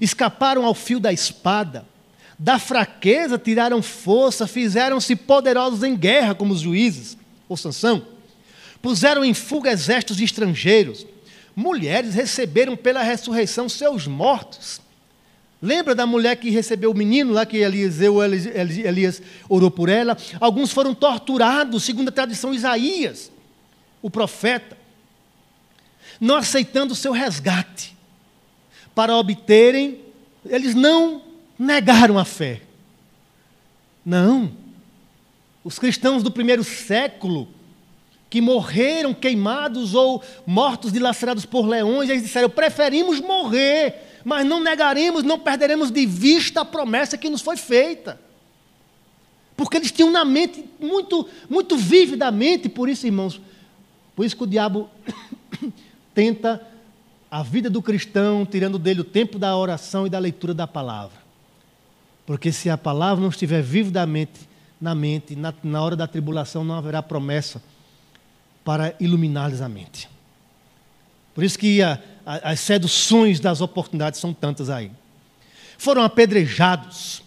Escaparam 0.00 0.64
ao 0.64 0.74
fio 0.74 1.00
da 1.00 1.12
espada. 1.12 1.86
Da 2.38 2.58
fraqueza 2.58 3.38
tiraram 3.38 3.80
força, 3.80 4.46
fizeram-se 4.46 5.14
poderosos 5.14 5.82
em 5.82 5.96
guerra, 5.96 6.34
como 6.34 6.52
os 6.52 6.60
juízes, 6.60 7.16
ou 7.48 7.56
Sansão. 7.56 8.06
Puseram 8.80 9.24
em 9.24 9.34
fuga 9.34 9.70
exércitos 9.70 10.20
estrangeiros. 10.20 11.06
Mulheres 11.56 12.14
receberam 12.14 12.76
pela 12.76 13.02
ressurreição 13.02 13.68
seus 13.68 14.06
mortos. 14.06 14.80
Lembra 15.62 15.94
da 15.94 16.06
mulher 16.06 16.36
que 16.36 16.50
recebeu 16.50 16.90
o 16.90 16.96
menino 16.96 17.32
lá, 17.32 17.46
que 17.46 17.56
Elias 17.56 19.22
orou 19.48 19.70
por 19.70 19.88
ela? 19.88 20.16
Alguns 20.38 20.70
foram 20.72 20.94
torturados, 20.94 21.84
segundo 21.84 22.08
a 22.08 22.12
tradição 22.12 22.52
Isaías, 22.52 23.32
o 24.02 24.10
profeta, 24.10 24.76
não 26.20 26.36
aceitando 26.36 26.92
o 26.92 26.96
seu 26.96 27.12
resgate. 27.12 27.96
Para 28.94 29.16
obterem, 29.16 30.00
eles 30.44 30.74
não 30.74 31.22
negaram 31.58 32.18
a 32.18 32.24
fé. 32.24 32.60
Não. 34.04 34.52
Os 35.64 35.78
cristãos 35.78 36.22
do 36.22 36.30
primeiro 36.30 36.62
século, 36.62 37.48
que 38.30 38.40
morreram 38.40 39.12
queimados 39.12 39.94
ou 39.94 40.22
mortos 40.46 40.92
dilacerados 40.92 41.44
por 41.44 41.66
leões, 41.66 42.08
eles 42.10 42.22
disseram: 42.22 42.50
preferimos 42.50 43.20
morrer 43.20 44.12
mas 44.24 44.46
não 44.46 44.58
negaremos, 44.58 45.22
não 45.22 45.38
perderemos 45.38 45.90
de 45.90 46.06
vista 46.06 46.62
a 46.62 46.64
promessa 46.64 47.18
que 47.18 47.28
nos 47.28 47.42
foi 47.42 47.58
feita. 47.58 48.18
Porque 49.54 49.76
eles 49.76 49.92
tinham 49.92 50.10
na 50.10 50.24
mente, 50.24 50.64
muito, 50.80 51.28
muito 51.48 51.76
vividamente, 51.76 52.68
por 52.68 52.88
isso, 52.88 53.06
irmãos, 53.06 53.40
por 54.16 54.24
isso 54.24 54.36
que 54.36 54.42
o 54.42 54.46
diabo 54.46 54.88
tenta 56.14 56.66
a 57.30 57.42
vida 57.42 57.68
do 57.68 57.82
cristão, 57.82 58.46
tirando 58.46 58.78
dele 58.78 59.02
o 59.02 59.04
tempo 59.04 59.38
da 59.38 59.54
oração 59.56 60.06
e 60.06 60.10
da 60.10 60.18
leitura 60.18 60.54
da 60.54 60.66
palavra. 60.66 61.22
Porque 62.26 62.50
se 62.50 62.70
a 62.70 62.78
palavra 62.78 63.22
não 63.22 63.28
estiver 63.28 63.62
vividamente 63.62 64.48
na 64.84 64.94
mente, 64.94 65.34
na, 65.34 65.54
na 65.62 65.82
hora 65.82 65.96
da 65.96 66.06
tribulação, 66.06 66.62
não 66.62 66.74
haverá 66.74 67.02
promessa 67.02 67.62
para 68.62 68.94
iluminar-lhes 69.00 69.62
a 69.62 69.68
mente. 69.68 70.10
Por 71.34 71.42
isso 71.42 71.58
que 71.58 71.80
a, 71.80 71.98
as 72.26 72.60
seduções 72.60 73.40
das 73.40 73.62
oportunidades 73.62 74.20
são 74.20 74.34
tantas 74.34 74.68
aí. 74.68 74.90
Foram 75.78 76.02
apedrejados, 76.02 77.22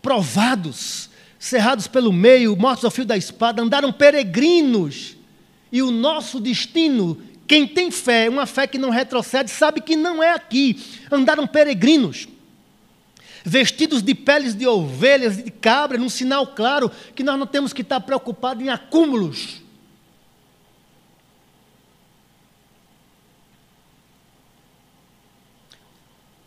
provados, 0.00 1.10
cerrados 1.38 1.86
pelo 1.86 2.10
meio, 2.10 2.56
mortos 2.56 2.86
ao 2.86 2.90
fio 2.90 3.04
da 3.04 3.18
espada, 3.18 3.60
andaram 3.60 3.92
peregrinos. 3.92 5.18
E 5.70 5.82
o 5.82 5.90
nosso 5.90 6.40
destino, 6.40 7.20
quem 7.46 7.66
tem 7.68 7.90
fé, 7.90 8.30
uma 8.30 8.46
fé 8.46 8.66
que 8.66 8.78
não 8.78 8.88
retrocede, 8.88 9.50
sabe 9.50 9.82
que 9.82 9.94
não 9.94 10.22
é 10.22 10.32
aqui. 10.32 10.82
Andaram 11.12 11.46
peregrinos, 11.46 12.26
vestidos 13.44 14.02
de 14.02 14.14
peles 14.14 14.54
de 14.54 14.66
ovelhas 14.66 15.38
e 15.38 15.42
de 15.42 15.50
cabra, 15.50 15.98
num 15.98 16.08
sinal 16.08 16.46
claro 16.46 16.90
que 17.14 17.22
nós 17.22 17.38
não 17.38 17.46
temos 17.46 17.74
que 17.74 17.82
estar 17.82 18.00
preocupados 18.00 18.64
em 18.64 18.70
acúmulos. 18.70 19.62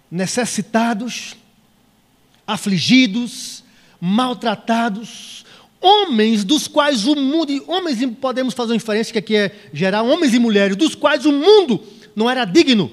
Necessitados, 0.09 1.35
afligidos, 2.47 3.63
maltratados, 4.01 5.45
homens 5.79 6.43
dos 6.43 6.67
quais 6.67 7.05
o 7.05 7.15
mundo, 7.15 7.63
homens 7.67 7.99
podemos 8.19 8.55
fazer 8.55 8.71
uma 8.71 8.77
inferência 8.77 9.13
que 9.13 9.19
aqui 9.19 9.35
é 9.35 9.69
geral, 9.71 10.07
homens 10.07 10.33
e 10.33 10.39
mulheres 10.39 10.75
dos 10.75 10.95
quais 10.95 11.25
o 11.25 11.31
mundo 11.31 11.83
não 12.15 12.27
era 12.27 12.45
digno, 12.45 12.89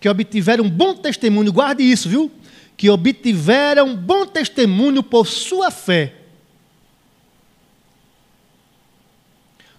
que 0.00 0.08
obtiveram 0.08 0.68
bom 0.68 0.94
testemunho, 0.94 1.52
guarde 1.52 1.82
isso, 1.82 2.08
viu? 2.08 2.30
Que 2.76 2.88
obtiveram 2.88 3.96
bom 3.96 4.24
testemunho 4.24 5.02
por 5.02 5.26
sua 5.26 5.70
fé. 5.70 6.14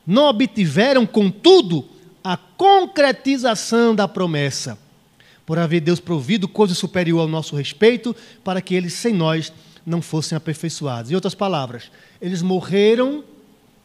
Não 0.05 0.25
obtiveram, 0.25 1.05
contudo, 1.05 1.87
a 2.23 2.35
concretização 2.35 3.95
da 3.95 4.07
promessa 4.07 4.77
por 5.49 5.57
haver 5.57 5.81
Deus 5.81 5.99
provido 5.99 6.47
coisa 6.47 6.75
superior 6.75 7.21
ao 7.21 7.27
nosso 7.27 7.55
respeito, 7.55 8.15
para 8.43 8.61
que 8.61 8.75
eles, 8.75 8.93
sem 8.93 9.11
nós, 9.11 9.51
não 9.83 9.99
fossem 9.99 10.35
aperfeiçoados. 10.35 11.09
Em 11.09 11.15
outras 11.15 11.33
palavras, 11.33 11.89
eles 12.21 12.43
morreram 12.43 13.23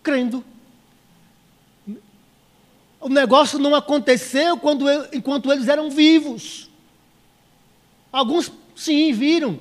crendo. 0.03 0.45
O 3.05 3.09
negócio 3.11 3.59
não 3.59 3.75
aconteceu 3.75 4.57
quando, 4.57 4.87
enquanto 5.13 5.53
eles 5.53 5.69
eram 5.69 5.91
vivos. 5.91 6.71
Alguns, 8.11 8.51
sim, 8.75 9.13
viram. 9.13 9.61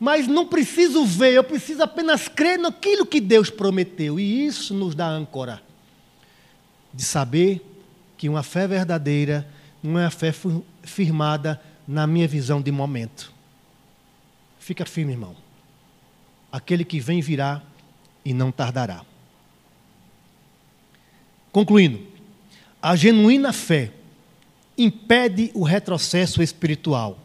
Mas 0.00 0.26
não 0.26 0.44
preciso 0.44 1.04
ver, 1.04 1.34
eu 1.34 1.44
preciso 1.44 1.84
apenas 1.84 2.26
crer 2.26 2.58
naquilo 2.58 3.06
que 3.06 3.20
Deus 3.20 3.48
prometeu. 3.48 4.18
E 4.18 4.44
isso 4.44 4.74
nos 4.74 4.92
dá 4.96 5.06
âncora 5.06 5.62
de 6.92 7.04
saber 7.04 7.64
que 8.18 8.28
uma 8.28 8.42
fé 8.42 8.66
verdadeira 8.66 9.46
não 9.80 9.96
é 9.96 10.06
a 10.06 10.10
fé 10.10 10.34
firmada 10.82 11.62
na 11.86 12.08
minha 12.08 12.26
visão 12.26 12.60
de 12.60 12.72
momento. 12.72 13.32
Fica 14.58 14.84
firme, 14.84 15.12
irmão. 15.12 15.36
Aquele 16.50 16.84
que 16.84 16.98
vem 16.98 17.20
virá 17.20 17.62
e 18.24 18.34
não 18.34 18.50
tardará. 18.50 19.04
Concluindo, 21.54 22.00
a 22.82 22.96
genuína 22.96 23.52
fé 23.52 23.92
impede 24.76 25.52
o 25.54 25.62
retrocesso 25.62 26.42
espiritual. 26.42 27.16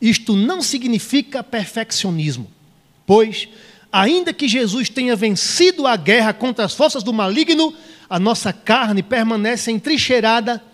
Isto 0.00 0.34
não 0.34 0.62
significa 0.62 1.44
perfeccionismo, 1.44 2.50
pois, 3.06 3.46
ainda 3.92 4.32
que 4.32 4.48
Jesus 4.48 4.88
tenha 4.88 5.14
vencido 5.14 5.86
a 5.86 5.96
guerra 5.96 6.32
contra 6.32 6.64
as 6.64 6.72
forças 6.72 7.02
do 7.02 7.12
maligno, 7.12 7.74
a 8.08 8.18
nossa 8.18 8.54
carne 8.54 9.02
permanece 9.02 9.70
entrincheirada 9.70 10.64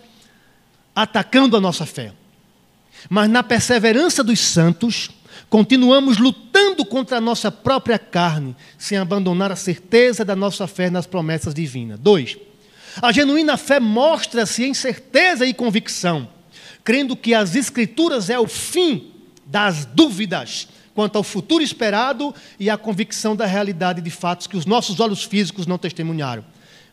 atacando 0.95 1.57
a 1.57 1.59
nossa 1.59 1.85
fé. 1.85 2.13
Mas 3.09 3.29
na 3.29 3.43
perseverança 3.43 4.23
dos 4.23 4.39
santos, 4.39 5.11
continuamos 5.49 6.17
lutando 6.17 6.85
contra 6.85 7.17
a 7.17 7.21
nossa 7.21 7.51
própria 7.51 7.99
carne, 7.99 8.55
sem 8.77 8.97
abandonar 8.97 9.51
a 9.51 9.57
certeza 9.57 10.23
da 10.23 10.33
nossa 10.33 10.65
fé 10.65 10.89
nas 10.89 11.05
promessas 11.05 11.53
divinas. 11.53 11.99
Dois, 11.99 12.37
a 12.99 13.11
genuína 13.11 13.57
fé 13.57 13.79
mostra-se 13.79 14.63
em 14.63 14.73
certeza 14.73 15.45
e 15.45 15.53
convicção, 15.53 16.27
crendo 16.83 17.15
que 17.15 17.33
as 17.33 17.55
Escrituras 17.55 18.29
é 18.29 18.39
o 18.39 18.47
fim 18.47 19.11
das 19.45 19.85
dúvidas 19.85 20.67
quanto 20.93 21.15
ao 21.17 21.23
futuro 21.23 21.63
esperado 21.63 22.33
e 22.59 22.69
à 22.69 22.77
convicção 22.77 23.35
da 23.35 23.45
realidade 23.45 24.01
de 24.01 24.09
fatos 24.09 24.47
que 24.47 24.57
os 24.57 24.65
nossos 24.65 24.99
olhos 24.99 25.23
físicos 25.23 25.65
não 25.65 25.77
testemunharam, 25.77 26.43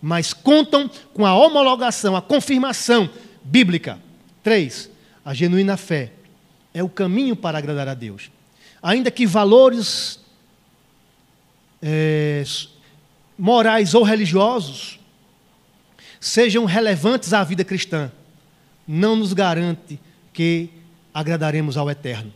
mas 0.01 0.32
contam 0.32 0.88
com 1.12 1.26
a 1.26 1.34
homologação, 1.34 2.14
a 2.14 2.22
confirmação 2.22 3.11
bíblica. 3.42 3.99
Três, 4.42 4.90
a 5.24 5.34
genuína 5.34 5.76
fé 5.76 6.12
é 6.72 6.82
o 6.82 6.88
caminho 6.88 7.34
para 7.34 7.59
agradar 7.59 7.88
a 7.88 7.94
Deus. 7.94 8.30
Ainda 8.80 9.11
que 9.11 9.26
valores 9.26 10.20
é, 11.82 12.44
morais 13.36 13.94
ou 13.94 14.05
religiosos 14.05 14.99
sejam 16.21 16.64
relevantes 16.64 17.33
à 17.33 17.43
vida 17.45 17.64
cristã, 17.64 18.11
não 18.87 19.16
nos 19.16 19.33
garante 19.33 19.99
que 20.33 20.71
agradaremos 21.12 21.77
ao 21.77 21.91
Eterno. 21.91 22.33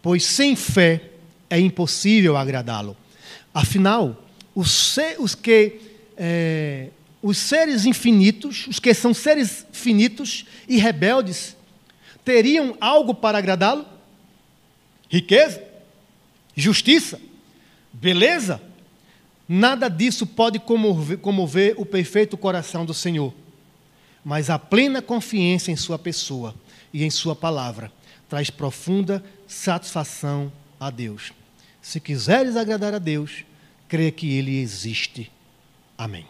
Pois 0.00 0.24
sem 0.24 0.56
fé 0.56 1.10
é 1.48 1.58
impossível 1.58 2.36
agradá-lo. 2.36 2.96
Afinal, 3.54 4.24
os, 4.54 4.96
os 5.18 5.34
que 5.34 5.80
é, 6.16 6.88
os 7.22 7.38
seres 7.38 7.84
infinitos, 7.84 8.66
os 8.66 8.78
que 8.78 8.92
são 8.92 9.14
seres 9.14 9.64
finitos 9.72 10.44
e 10.68 10.78
rebeldes, 10.78 11.56
teriam 12.24 12.76
algo 12.80 13.14
para 13.14 13.38
agradá-lo? 13.38 13.86
Riqueza? 15.08 15.62
Justiça? 16.56 17.20
Beleza? 17.92 18.60
Nada 19.54 19.90
disso 19.90 20.26
pode 20.26 20.58
comover, 20.58 21.18
comover 21.18 21.74
o 21.76 21.84
perfeito 21.84 22.38
coração 22.38 22.86
do 22.86 22.94
Senhor, 22.94 23.34
mas 24.24 24.48
a 24.48 24.58
plena 24.58 25.02
confiança 25.02 25.70
em 25.70 25.76
Sua 25.76 25.98
pessoa 25.98 26.54
e 26.90 27.04
em 27.04 27.10
Sua 27.10 27.36
palavra 27.36 27.92
traz 28.30 28.48
profunda 28.48 29.22
satisfação 29.46 30.50
a 30.80 30.88
Deus. 30.88 31.34
Se 31.82 32.00
quiseres 32.00 32.56
agradar 32.56 32.94
a 32.94 32.98
Deus, 32.98 33.44
crê 33.88 34.10
que 34.10 34.32
Ele 34.32 34.56
existe. 34.56 35.30
Amém. 35.98 36.24